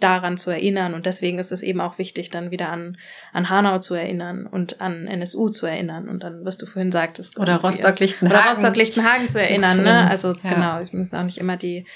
[0.00, 0.94] daran zu erinnern.
[0.94, 2.96] Und deswegen ist es eben auch wichtig, dann wieder an,
[3.32, 6.08] an Hanau zu erinnern und an NSU zu erinnern.
[6.08, 7.38] Und dann, was du vorhin sagtest.
[7.38, 8.38] Oder Rostock-Lichtenhagen.
[8.38, 10.10] Oder Rostock-Lichtenhagen zu erinnern, ne?
[10.10, 10.54] Also ja.
[10.54, 11.86] genau, ich muss auch nicht immer die,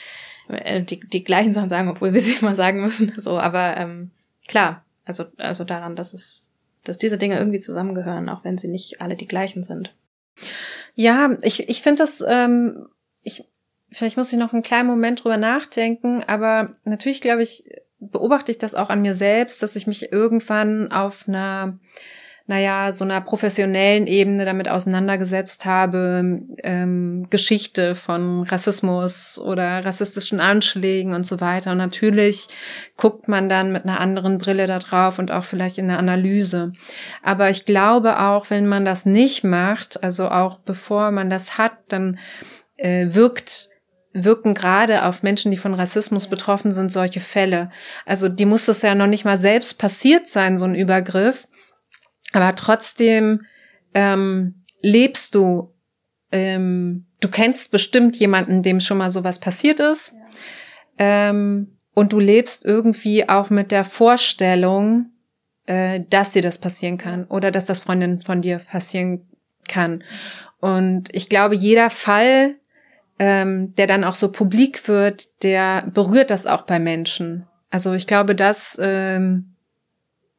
[0.48, 3.12] äh, die, die gleichen Sachen sagen, obwohl wir sie immer sagen müssen.
[3.18, 4.10] So, aber ähm,
[4.46, 6.46] klar, also, also daran, dass es
[6.86, 9.94] dass diese Dinge irgendwie zusammengehören, auch wenn sie nicht alle die gleichen sind.
[10.94, 12.88] Ja, ich, ich finde das, ähm,
[13.22, 13.44] ich,
[13.90, 17.64] vielleicht muss ich noch einen kleinen Moment drüber nachdenken, aber natürlich glaube ich,
[17.98, 21.78] beobachte ich das auch an mir selbst, dass ich mich irgendwann auf einer
[22.48, 31.12] naja, so einer professionellen Ebene damit auseinandergesetzt habe, ähm, Geschichte von Rassismus oder rassistischen Anschlägen
[31.12, 31.72] und so weiter.
[31.72, 32.46] Und natürlich
[32.96, 36.72] guckt man dann mit einer anderen Brille da drauf und auch vielleicht in der Analyse.
[37.20, 41.72] Aber ich glaube auch, wenn man das nicht macht, also auch bevor man das hat,
[41.88, 42.20] dann
[42.76, 43.70] äh, wirkt
[44.24, 47.70] wirken gerade auf Menschen, die von Rassismus betroffen sind, solche Fälle.
[48.04, 51.46] Also die muss es ja noch nicht mal selbst passiert sein, so ein Übergriff.
[52.32, 53.42] Aber trotzdem
[53.94, 55.74] ähm, lebst du,
[56.32, 60.14] ähm, du kennst bestimmt jemanden, dem schon mal sowas passiert ist.
[60.98, 61.30] Ja.
[61.30, 65.10] Ähm, und du lebst irgendwie auch mit der Vorstellung,
[65.66, 69.28] äh, dass dir das passieren kann oder dass das Freundin von dir passieren
[69.68, 70.04] kann.
[70.60, 72.56] Und ich glaube, jeder Fall,
[73.18, 77.46] ähm, der dann auch so publik wird, der berührt das auch bei Menschen.
[77.70, 79.56] Also ich glaube, das ähm,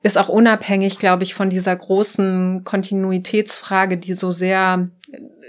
[0.03, 4.89] ist auch unabhängig, glaube ich, von dieser großen Kontinuitätsfrage, die so sehr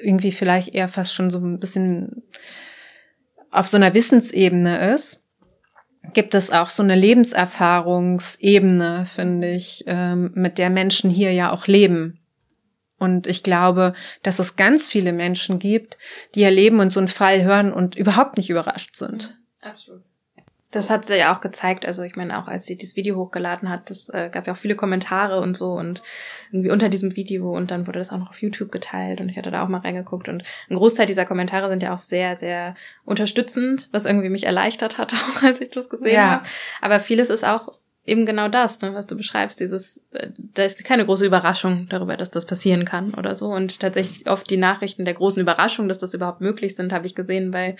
[0.02, 2.22] irgendwie vielleicht eher fast schon so ein bisschen
[3.50, 5.22] auf so einer Wissensebene ist,
[6.12, 11.66] gibt es auch so eine Lebenserfahrungsebene, finde ich, ähm, mit der Menschen hier ja auch
[11.66, 12.20] leben.
[12.98, 15.98] Und ich glaube, dass es ganz viele Menschen gibt,
[16.34, 19.38] die erleben und so einen Fall hören und überhaupt nicht überrascht sind.
[19.60, 20.02] Absolut.
[20.70, 21.86] Das hat sie ja auch gezeigt.
[21.86, 24.58] Also ich meine, auch als sie das Video hochgeladen hat, das äh, gab ja auch
[24.58, 26.02] viele Kommentare und so und
[26.52, 29.38] irgendwie unter diesem Video und dann wurde das auch noch auf YouTube geteilt und ich
[29.38, 32.74] hatte da auch mal reingeguckt und ein Großteil dieser Kommentare sind ja auch sehr, sehr
[33.06, 36.30] unterstützend, was irgendwie mich erleichtert hat, auch als ich das gesehen ja.
[36.32, 36.48] habe.
[36.82, 37.72] Aber vieles ist auch
[38.08, 42.16] eben genau das, ne, was du beschreibst, dieses, äh, da ist keine große Überraschung darüber,
[42.16, 43.48] dass das passieren kann oder so.
[43.48, 47.14] Und tatsächlich oft die Nachrichten der großen Überraschung, dass das überhaupt möglich sind, habe ich
[47.14, 47.76] gesehen bei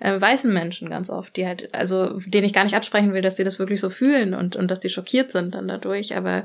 [0.00, 3.34] äh, weißen Menschen ganz oft, die halt, also denen ich gar nicht absprechen will, dass
[3.34, 6.16] die das wirklich so fühlen und, und dass die schockiert sind dann dadurch.
[6.16, 6.44] Aber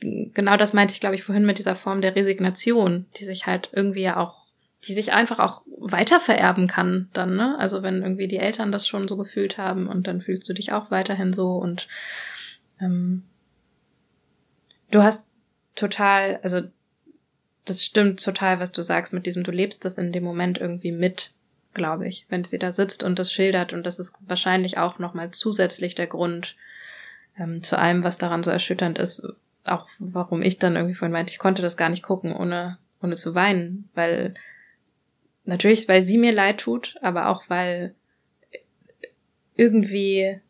[0.00, 3.70] genau das meinte ich, glaube ich, vorhin mit dieser Form der Resignation, die sich halt
[3.72, 4.46] irgendwie ja auch
[4.84, 7.56] die sich einfach auch weiter vererben kann dann, ne?
[7.58, 10.72] Also wenn irgendwie die Eltern das schon so gefühlt haben und dann fühlst du dich
[10.72, 11.88] auch weiterhin so und
[12.80, 13.22] ähm,
[14.90, 15.24] du hast
[15.74, 16.62] total, also
[17.64, 20.92] das stimmt total, was du sagst mit diesem, du lebst das in dem Moment irgendwie
[20.92, 21.32] mit,
[21.74, 23.72] glaube ich, wenn sie da sitzt und das schildert.
[23.72, 26.56] Und das ist wahrscheinlich auch nochmal zusätzlich der Grund
[27.38, 29.26] ähm, zu allem, was daran so erschütternd ist,
[29.64, 33.16] auch warum ich dann irgendwie vorhin meinte, ich konnte das gar nicht gucken, ohne, ohne
[33.16, 34.34] zu weinen, weil
[35.44, 37.94] natürlich, weil sie mir leid tut, aber auch weil
[39.56, 40.40] irgendwie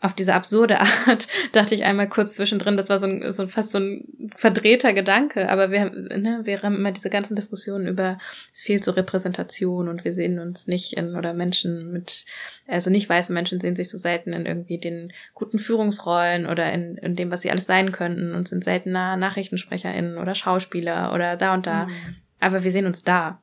[0.00, 3.70] auf diese absurde Art dachte ich einmal kurz zwischendrin, das war so, ein, so fast
[3.70, 4.04] so ein
[4.36, 8.18] verdrehter Gedanke, aber wir, ne, wir haben immer diese ganzen Diskussionen über,
[8.52, 12.24] es fehlt so Repräsentation und wir sehen uns nicht in, oder Menschen mit,
[12.66, 16.96] also nicht weiße Menschen sehen sich so selten in irgendwie den guten Führungsrollen oder in,
[16.96, 21.54] in dem, was sie alles sein könnten und sind seltener NachrichtensprecherInnen oder Schauspieler oder da
[21.54, 21.86] und da.
[21.86, 22.16] Mhm.
[22.40, 23.38] Aber wir sehen uns da.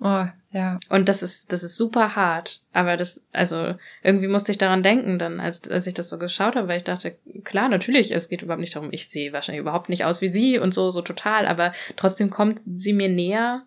[0.00, 0.78] Oh, ja.
[0.88, 2.62] Und das ist, das ist super hart.
[2.72, 6.54] Aber das, also, irgendwie musste ich daran denken, dann, als, als ich das so geschaut
[6.54, 9.88] habe, weil ich dachte, klar, natürlich, es geht überhaupt nicht darum, ich sehe wahrscheinlich überhaupt
[9.88, 13.62] nicht aus wie sie und so, so total, aber trotzdem kommt sie mir näher.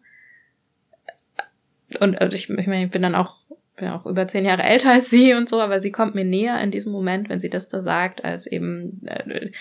[2.00, 3.36] Und also ich, ich meine, ich bin dann auch,
[3.76, 6.62] bin auch über zehn Jahre älter als sie und so, aber sie kommt mir näher
[6.62, 9.52] in diesem Moment, wenn sie das da sagt, als eben, äh,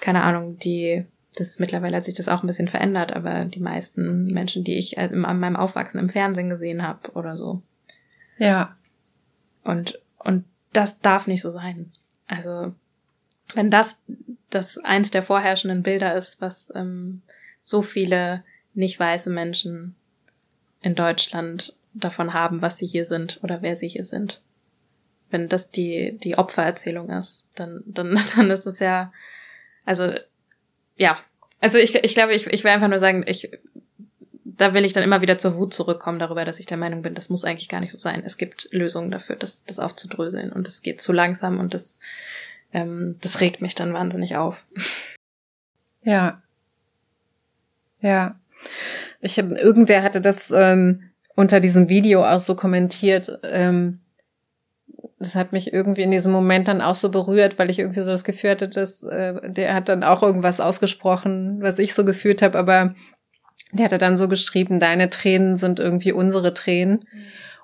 [0.00, 1.04] keine Ahnung, die
[1.36, 4.98] das mittlerweile hat sich das auch ein bisschen verändert, aber die meisten Menschen, die ich
[4.98, 7.62] an meinem Aufwachsen im Fernsehen gesehen habe oder so.
[8.38, 8.74] Ja.
[9.62, 11.92] Und, und das darf nicht so sein.
[12.26, 12.74] Also,
[13.54, 14.02] wenn das,
[14.48, 17.20] das eins der vorherrschenden Bilder ist, was ähm,
[17.60, 19.94] so viele nicht weiße Menschen
[20.80, 24.40] in Deutschland davon haben, was sie hier sind oder wer sie hier sind.
[25.30, 29.12] Wenn das die, die Opfererzählung ist, dann, dann, dann ist es ja,
[29.84, 30.14] also
[30.96, 31.18] ja,
[31.60, 33.50] also ich, ich glaube, ich, ich will einfach nur sagen, ich,
[34.44, 37.14] da will ich dann immer wieder zur Wut zurückkommen darüber, dass ich der Meinung bin,
[37.14, 38.22] das muss eigentlich gar nicht so sein.
[38.24, 42.00] Es gibt Lösungen dafür, das, das aufzudröseln und es geht zu langsam und das,
[42.72, 44.64] ähm, das regt mich dann wahnsinnig auf.
[46.02, 46.42] Ja.
[48.00, 48.38] Ja.
[49.20, 54.00] Ich habe, irgendwer hatte das ähm, unter diesem Video auch so kommentiert, ähm,
[55.18, 58.10] das hat mich irgendwie in diesem Moment dann auch so berührt, weil ich irgendwie so
[58.10, 62.42] das Gefühl hatte, dass äh, der hat dann auch irgendwas ausgesprochen, was ich so gefühlt
[62.42, 62.94] habe, aber
[63.72, 67.04] der hatte dann so geschrieben, deine Tränen sind irgendwie unsere Tränen.
[67.12, 67.20] Mhm.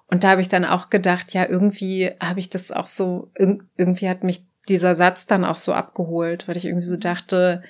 [0.06, 4.08] Und da habe ich dann auch gedacht, ja, irgendwie habe ich das auch so, irgendwie
[4.08, 7.62] hat mich dieser Satz dann auch so abgeholt, weil ich irgendwie so dachte,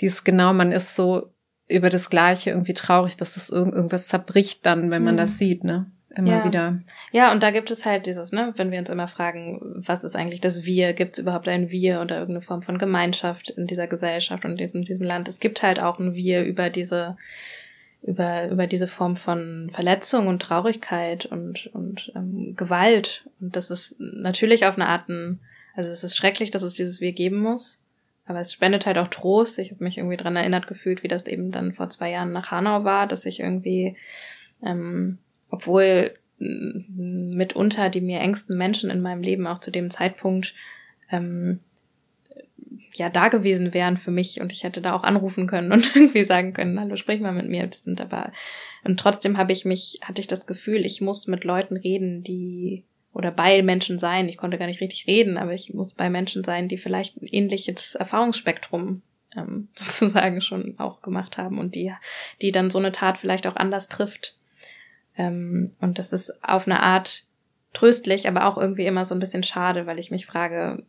[0.00, 1.30] dies genau, man ist so
[1.68, 5.18] über das Gleiche irgendwie traurig, dass das irgendwas zerbricht dann, wenn man mhm.
[5.18, 5.90] das sieht, ne?
[6.16, 6.44] Immer ja.
[6.44, 6.80] wieder.
[7.12, 10.16] Ja, und da gibt es halt dieses, ne, wenn wir uns immer fragen, was ist
[10.16, 10.92] eigentlich das Wir?
[10.92, 14.56] Gibt es überhaupt ein Wir oder irgendeine Form von Gemeinschaft in dieser Gesellschaft und in
[14.56, 15.28] diesem, diesem Land?
[15.28, 17.16] Es gibt halt auch ein Wir über diese,
[18.02, 23.28] über, über diese Form von Verletzung und Traurigkeit und, und ähm, Gewalt.
[23.40, 25.40] Und das ist natürlich auf eine Art ein,
[25.74, 27.80] also es ist schrecklich, dass es dieses Wir geben muss.
[28.26, 29.58] Aber es spendet halt auch Trost.
[29.58, 32.50] Ich habe mich irgendwie dran erinnert gefühlt, wie das eben dann vor zwei Jahren nach
[32.50, 33.96] Hanau war, dass ich irgendwie
[34.64, 35.18] ähm,
[35.50, 40.54] obwohl mitunter die mir engsten Menschen in meinem Leben auch zu dem Zeitpunkt
[41.10, 41.60] ähm,
[42.92, 46.24] ja da gewesen wären für mich und ich hätte da auch anrufen können und irgendwie
[46.24, 47.66] sagen können, hallo, sprich mal mit mir.
[47.66, 48.32] Das sind aber
[48.84, 52.84] und trotzdem habe ich mich, hatte ich das Gefühl, ich muss mit Leuten reden, die
[53.12, 54.28] oder bei Menschen sein.
[54.28, 57.26] Ich konnte gar nicht richtig reden, aber ich muss bei Menschen sein, die vielleicht ein
[57.26, 59.02] ähnliches Erfahrungsspektrum
[59.36, 61.92] ähm, sozusagen schon auch gemacht haben und die,
[62.42, 64.36] die dann so eine Tat vielleicht auch anders trifft.
[65.16, 67.24] Ähm, und das ist auf eine Art
[67.72, 70.84] tröstlich, aber auch irgendwie immer so ein bisschen schade, weil ich mich frage,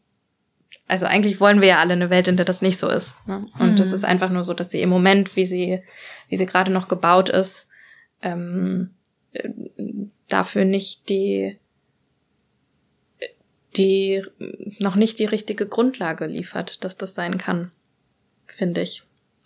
[0.87, 3.15] also eigentlich wollen wir ja alle eine Welt, in der das nicht so ist.
[3.27, 3.47] Ne?
[3.59, 3.95] Und es Mhm.
[3.95, 5.81] ist einfach nur so, dass sie im Moment, wie sie,
[6.29, 7.69] wie sie gerade noch gebaut ist,
[8.21, 8.91] ähm,
[9.33, 9.49] äh,
[10.27, 11.57] dafür nicht die,
[13.77, 14.23] die
[14.79, 17.71] noch nicht die richtige Grundlage liefert, dass das sein kann,
[18.45, 19.03] finde ich.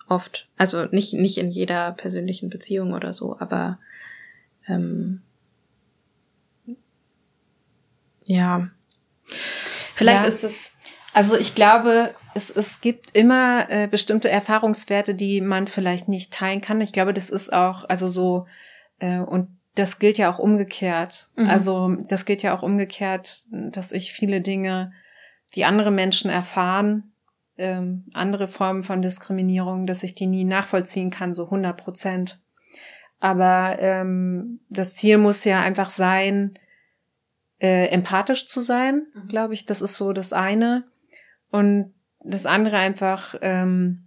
[0.08, 0.48] Oft.
[0.58, 3.80] Also nicht, nicht in jeder persönlichen Beziehung oder so, aber
[4.70, 5.22] ähm,
[8.24, 8.70] ja.
[9.96, 10.30] Vielleicht Ja.
[10.30, 10.74] ist es
[11.14, 16.62] Also ich glaube, es, es gibt immer äh, bestimmte Erfahrungswerte, die man vielleicht nicht teilen
[16.62, 16.80] kann.
[16.82, 18.46] Ich glaube, das ist auch, also so,
[19.00, 21.30] äh, und das gilt ja auch umgekehrt.
[21.36, 21.50] Mhm.
[21.50, 24.94] Also das gilt ja auch umgekehrt, dass ich viele Dinge,
[25.56, 27.12] die andere Menschen erfahren,
[27.58, 32.40] ähm, andere Formen von Diskriminierung, dass ich die nie nachvollziehen kann, so 100 Prozent.
[33.20, 36.58] Aber ähm, das Ziel muss ja einfach sein,
[37.62, 39.28] äh, empathisch zu sein, Mhm.
[39.28, 39.66] glaube ich.
[39.66, 40.86] Das ist so das eine.
[41.52, 41.94] Und
[42.24, 44.06] das andere einfach, ähm,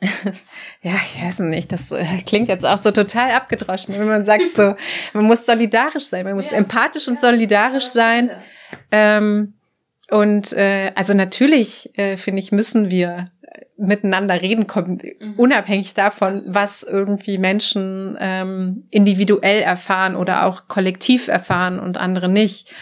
[0.82, 4.48] ja, ich weiß nicht, das äh, klingt jetzt auch so total abgedroschen, wenn man sagt
[4.48, 4.74] so,
[5.12, 6.56] man muss solidarisch sein, man muss Ja.
[6.58, 8.30] empathisch und solidarisch sein.
[8.90, 9.54] Ähm,
[10.10, 13.30] und äh, also natürlich, äh, finde ich, müssen wir
[13.80, 15.34] miteinander reden kommen, Mhm.
[15.36, 16.54] unabhängig davon, Absolut.
[16.54, 22.72] was irgendwie Menschen ähm, individuell erfahren oder auch kollektiv erfahren und andere nicht.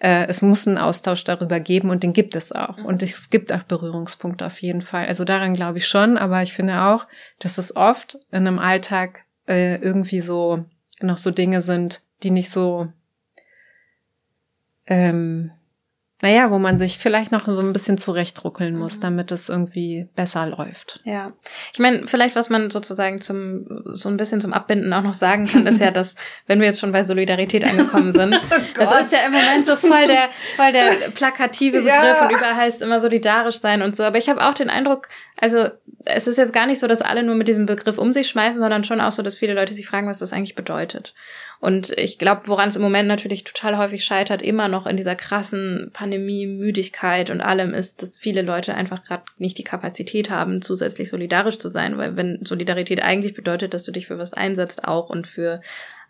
[0.00, 2.78] Äh, es muss einen Austausch darüber geben und den gibt es auch.
[2.78, 2.86] Mhm.
[2.86, 5.06] Und es gibt auch Berührungspunkte auf jeden Fall.
[5.06, 7.06] Also daran glaube ich schon, aber ich finde auch,
[7.40, 10.64] dass es oft in einem Alltag äh, irgendwie so
[11.00, 12.88] noch so Dinge sind, die nicht so
[14.86, 15.50] ähm,
[16.20, 19.02] naja, wo man sich vielleicht noch so ein bisschen zurechtruckeln muss, Mhm.
[19.02, 21.00] damit es irgendwie besser läuft.
[21.04, 21.32] Ja,
[21.72, 25.46] ich meine, vielleicht was man sozusagen zum so ein bisschen zum Abbinden auch noch sagen
[25.46, 26.16] kann, ist ja, dass
[26.46, 28.32] wenn wir jetzt schon bei Solidarität angekommen sind,
[28.76, 32.26] das ist ja im Moment so voll der voll der plakative Begriff Ja.
[32.26, 34.02] und überall heißt immer solidarisch sein und so.
[34.02, 35.68] Aber ich habe auch den Eindruck, also
[36.04, 38.60] es ist jetzt gar nicht so, dass alle nur mit diesem Begriff um sich schmeißen,
[38.60, 41.14] sondern schon auch so, dass viele Leute sich fragen, was das eigentlich bedeutet.
[41.60, 45.16] Und ich glaube, woran es im Moment natürlich total häufig scheitert, immer noch in dieser
[45.16, 50.62] krassen Pandemie, Müdigkeit und allem ist, dass viele Leute einfach gerade nicht die Kapazität haben,
[50.62, 54.84] zusätzlich solidarisch zu sein, weil wenn Solidarität eigentlich bedeutet, dass du dich für was einsetzt
[54.84, 55.60] auch und für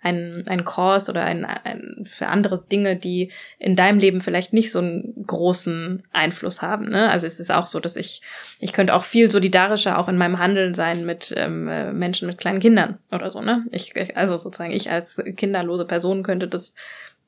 [0.01, 4.71] ein, ein Kurs oder ein, ein, für andere Dinge, die in deinem Leben vielleicht nicht
[4.71, 6.89] so einen großen Einfluss haben.
[6.89, 7.11] Ne?
[7.11, 8.23] Also es ist auch so, dass ich,
[8.61, 12.39] ich könnte auch viel solidarischer auch in meinem Handeln sein mit ähm, äh, Menschen mit
[12.39, 13.41] kleinen Kindern oder so.
[13.41, 13.65] Ne?
[13.73, 16.75] Ich, also sozusagen ich als kinderlose Person könnte das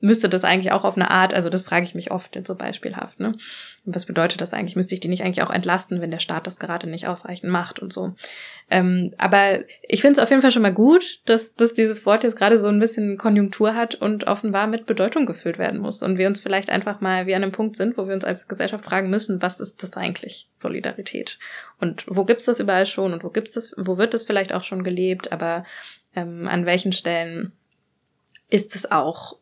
[0.00, 3.20] müsste das eigentlich auch auf eine Art, also das frage ich mich oft so beispielhaft,
[3.20, 3.34] ne?
[3.84, 4.76] Und was bedeutet das eigentlich?
[4.76, 7.78] Müsste ich die nicht eigentlich auch entlasten, wenn der Staat das gerade nicht ausreichend macht
[7.78, 8.14] und so?
[8.70, 12.24] Ähm, aber ich finde es auf jeden Fall schon mal gut, dass, dass dieses Wort
[12.24, 16.02] jetzt gerade so ein bisschen Konjunktur hat und offenbar mit Bedeutung gefüllt werden muss.
[16.02, 18.48] Und wir uns vielleicht einfach mal wie an einem Punkt sind, wo wir uns als
[18.48, 21.38] Gesellschaft fragen müssen, was ist das eigentlich, Solidarität?
[21.78, 24.62] Und wo gibt's das überall schon und wo gibt's das, wo wird das vielleicht auch
[24.62, 25.64] schon gelebt, aber
[26.14, 27.52] ähm, an welchen Stellen
[28.50, 29.36] ist es auch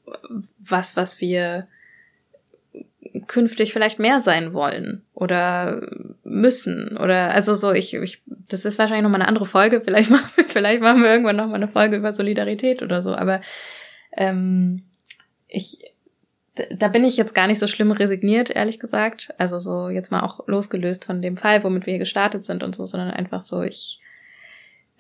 [0.59, 1.67] was, was wir
[3.27, 5.81] künftig vielleicht mehr sein wollen oder
[6.25, 9.81] müssen oder also so ich, ich das ist wahrscheinlich noch mal eine andere Folge.
[9.85, 13.15] Vielleicht machen wir, vielleicht machen wir irgendwann noch mal eine Folge über Solidarität oder so.
[13.15, 13.41] Aber
[14.17, 14.85] ähm,
[15.49, 15.79] ich
[16.73, 19.33] da bin ich jetzt gar nicht so schlimm resigniert ehrlich gesagt.
[19.39, 22.75] Also so jetzt mal auch losgelöst von dem Fall womit wir hier gestartet sind und
[22.75, 24.01] so sondern einfach so ich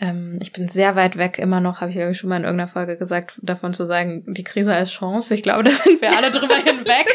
[0.00, 2.44] ähm, ich bin sehr weit weg immer noch, habe ich glaube ich schon mal in
[2.44, 5.34] irgendeiner Folge gesagt, davon zu sagen, die Krise als Chance.
[5.34, 7.06] Ich glaube, da sind wir alle drüber hinweg.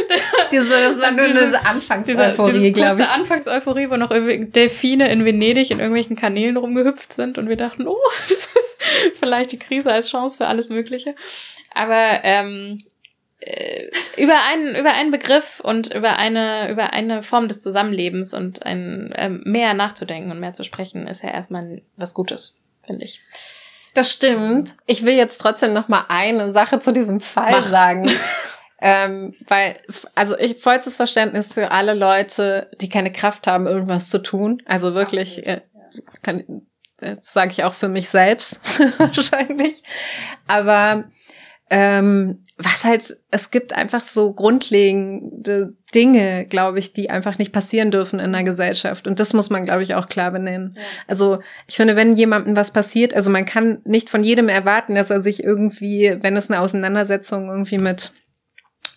[0.52, 3.08] Diese, das war nur Diese- diese Diese, Anfangseuphorie, diese glaube ich.
[3.08, 7.86] Anfangseuphorie, wo noch irgendwie Delfine in Venedig in irgendwelchen Kanälen rumgehüpft sind und wir dachten,
[7.86, 7.96] oh,
[8.28, 8.76] das ist
[9.18, 11.14] vielleicht die Krise als Chance für alles Mögliche.
[11.74, 12.91] Aber ähm, äh,
[14.16, 19.12] über einen über einen Begriff und über eine über eine Form des Zusammenlebens und ein
[19.16, 23.22] ähm, mehr nachzudenken und mehr zu sprechen ist ja erstmal was Gutes, finde ich.
[23.94, 24.74] Das stimmt.
[24.86, 27.66] Ich will jetzt trotzdem noch mal eine Sache zu diesem Fall Mach.
[27.66, 28.10] sagen.
[28.80, 29.76] ähm, weil,
[30.14, 34.62] also ich vollstes Verständnis für alle Leute, die keine Kraft haben, irgendwas zu tun.
[34.64, 35.60] Also wirklich, äh,
[36.22, 36.62] kann,
[36.96, 38.60] das sage ich auch für mich selbst
[38.98, 39.82] wahrscheinlich.
[40.46, 41.04] Aber
[41.74, 47.90] ähm, was halt, es gibt einfach so grundlegende Dinge, glaube ich, die einfach nicht passieren
[47.90, 49.06] dürfen in einer Gesellschaft.
[49.06, 50.76] Und das muss man, glaube ich, auch klar benennen.
[51.06, 55.08] Also ich finde, wenn jemandem was passiert, also man kann nicht von jedem erwarten, dass
[55.08, 58.12] er sich irgendwie, wenn es eine Auseinandersetzung irgendwie mit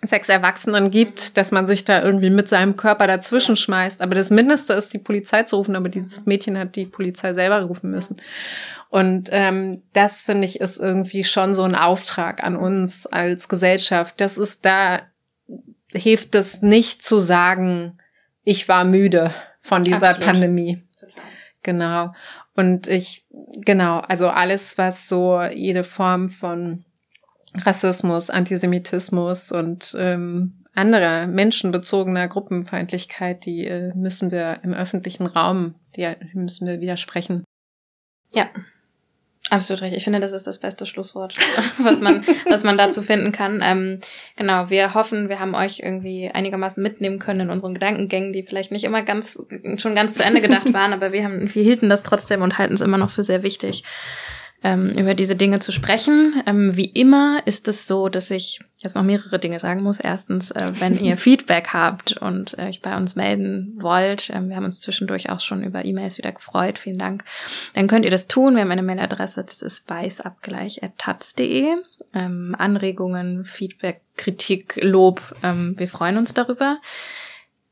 [0.01, 4.01] sechs Erwachsenen gibt, dass man sich da irgendwie mit seinem Körper dazwischen schmeißt.
[4.01, 5.77] Aber das Mindeste ist, die Polizei zu rufen.
[5.77, 8.17] Aber dieses Mädchen hat die Polizei selber rufen müssen.
[8.95, 14.21] Und ähm, das finde ich ist irgendwie schon so ein Auftrag an uns als Gesellschaft.
[14.21, 15.01] Das ist da
[15.91, 17.97] hilft es nicht zu sagen,
[18.45, 20.25] ich war müde von dieser Absolut.
[20.25, 20.81] Pandemie.
[21.61, 22.13] Genau.
[22.55, 23.25] Und ich,
[23.65, 26.85] genau, also alles, was so jede Form von
[27.65, 36.09] Rassismus, Antisemitismus und ähm, anderer menschenbezogener Gruppenfeindlichkeit, die äh, müssen wir im öffentlichen Raum, die
[36.33, 37.43] müssen wir widersprechen.
[38.31, 38.47] Ja,
[39.51, 39.99] Absolut richtig.
[39.99, 41.35] Ich finde, das ist das beste Schlusswort,
[41.77, 43.61] was man, was man dazu finden kann.
[43.63, 43.99] Ähm,
[44.35, 48.71] genau, wir hoffen, wir haben euch irgendwie einigermaßen mitnehmen können in unseren Gedankengängen, die vielleicht
[48.71, 49.37] nicht immer ganz,
[49.77, 52.73] schon ganz zu Ende gedacht waren, aber wir haben, wir hielten das trotzdem und halten
[52.73, 53.83] es immer noch für sehr wichtig,
[54.63, 56.41] ähm, über diese Dinge zu sprechen.
[56.45, 59.99] Ähm, wie immer ist es so, dass ich jetzt noch mehrere Dinge sagen muss.
[59.99, 64.55] Erstens, äh, wenn ihr Feedback habt und äh, euch bei uns melden wollt, ähm, wir
[64.55, 67.23] haben uns zwischendurch auch schon über E-Mails wieder gefreut, vielen Dank,
[67.73, 68.55] dann könnt ihr das tun.
[68.55, 71.67] Wir haben eine Mailadresse, das ist weißabgleich.taz.de.
[72.13, 76.79] Ähm, Anregungen, Feedback, Kritik, Lob, ähm, wir freuen uns darüber.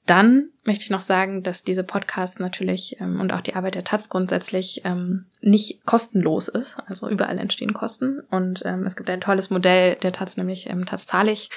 [0.06, 3.84] Dann möchte ich noch sagen, dass diese Podcasts natürlich ähm, und auch die Arbeit der
[3.84, 6.78] Taz grundsätzlich ähm, nicht kostenlos ist.
[6.88, 8.22] Also überall entstehen Kosten.
[8.32, 11.50] Und ähm, es gibt ein tolles Modell der Taz, nämlich ähm, Taz zahlig,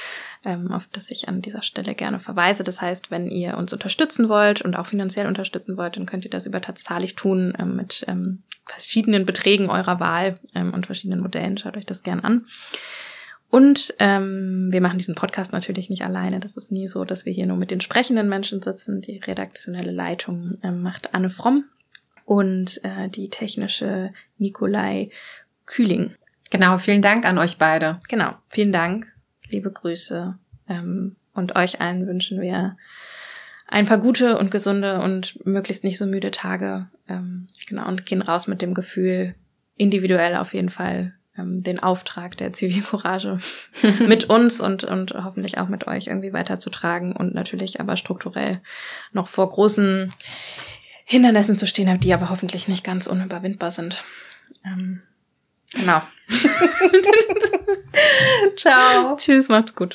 [0.44, 2.64] ähm, auf das ich an dieser Stelle gerne verweise.
[2.64, 6.30] Das heißt, wenn ihr uns unterstützen wollt und auch finanziell unterstützen wollt, dann könnt ihr
[6.30, 11.20] das über Taz zahlig tun ähm, mit ähm, verschiedenen Beträgen eurer Wahl ähm, und verschiedenen
[11.20, 11.58] Modellen.
[11.58, 12.46] Schaut euch das gern an.
[13.48, 16.40] Und ähm, wir machen diesen Podcast natürlich nicht alleine.
[16.40, 19.00] Das ist nie so, dass wir hier nur mit den sprechenden Menschen sitzen.
[19.00, 21.64] Die redaktionelle Leitung ähm, macht Anne Fromm
[22.24, 25.10] und äh, die technische Nikolai
[25.64, 26.14] Kühling.
[26.50, 28.00] Genau, vielen Dank an euch beide.
[28.08, 29.06] Genau, vielen Dank,
[29.48, 30.36] liebe Grüße.
[30.68, 32.76] Ähm, und euch allen wünschen wir
[33.68, 36.88] ein paar gute und gesunde und möglichst nicht so müde Tage.
[37.08, 39.34] Ähm, genau, und gehen raus mit dem Gefühl,
[39.76, 43.38] individuell auf jeden Fall ähm, den Auftrag der Zivilcourage
[44.06, 48.60] mit uns und, und hoffentlich auch mit euch irgendwie weiterzutragen und natürlich aber strukturell
[49.12, 50.12] noch vor großen
[51.04, 54.02] Hindernissen zu stehen die aber hoffentlich nicht ganz unüberwindbar sind.
[54.64, 55.02] Ähm,
[55.72, 56.02] genau.
[58.56, 59.16] Ciao.
[59.16, 59.94] Tschüss, macht's gut.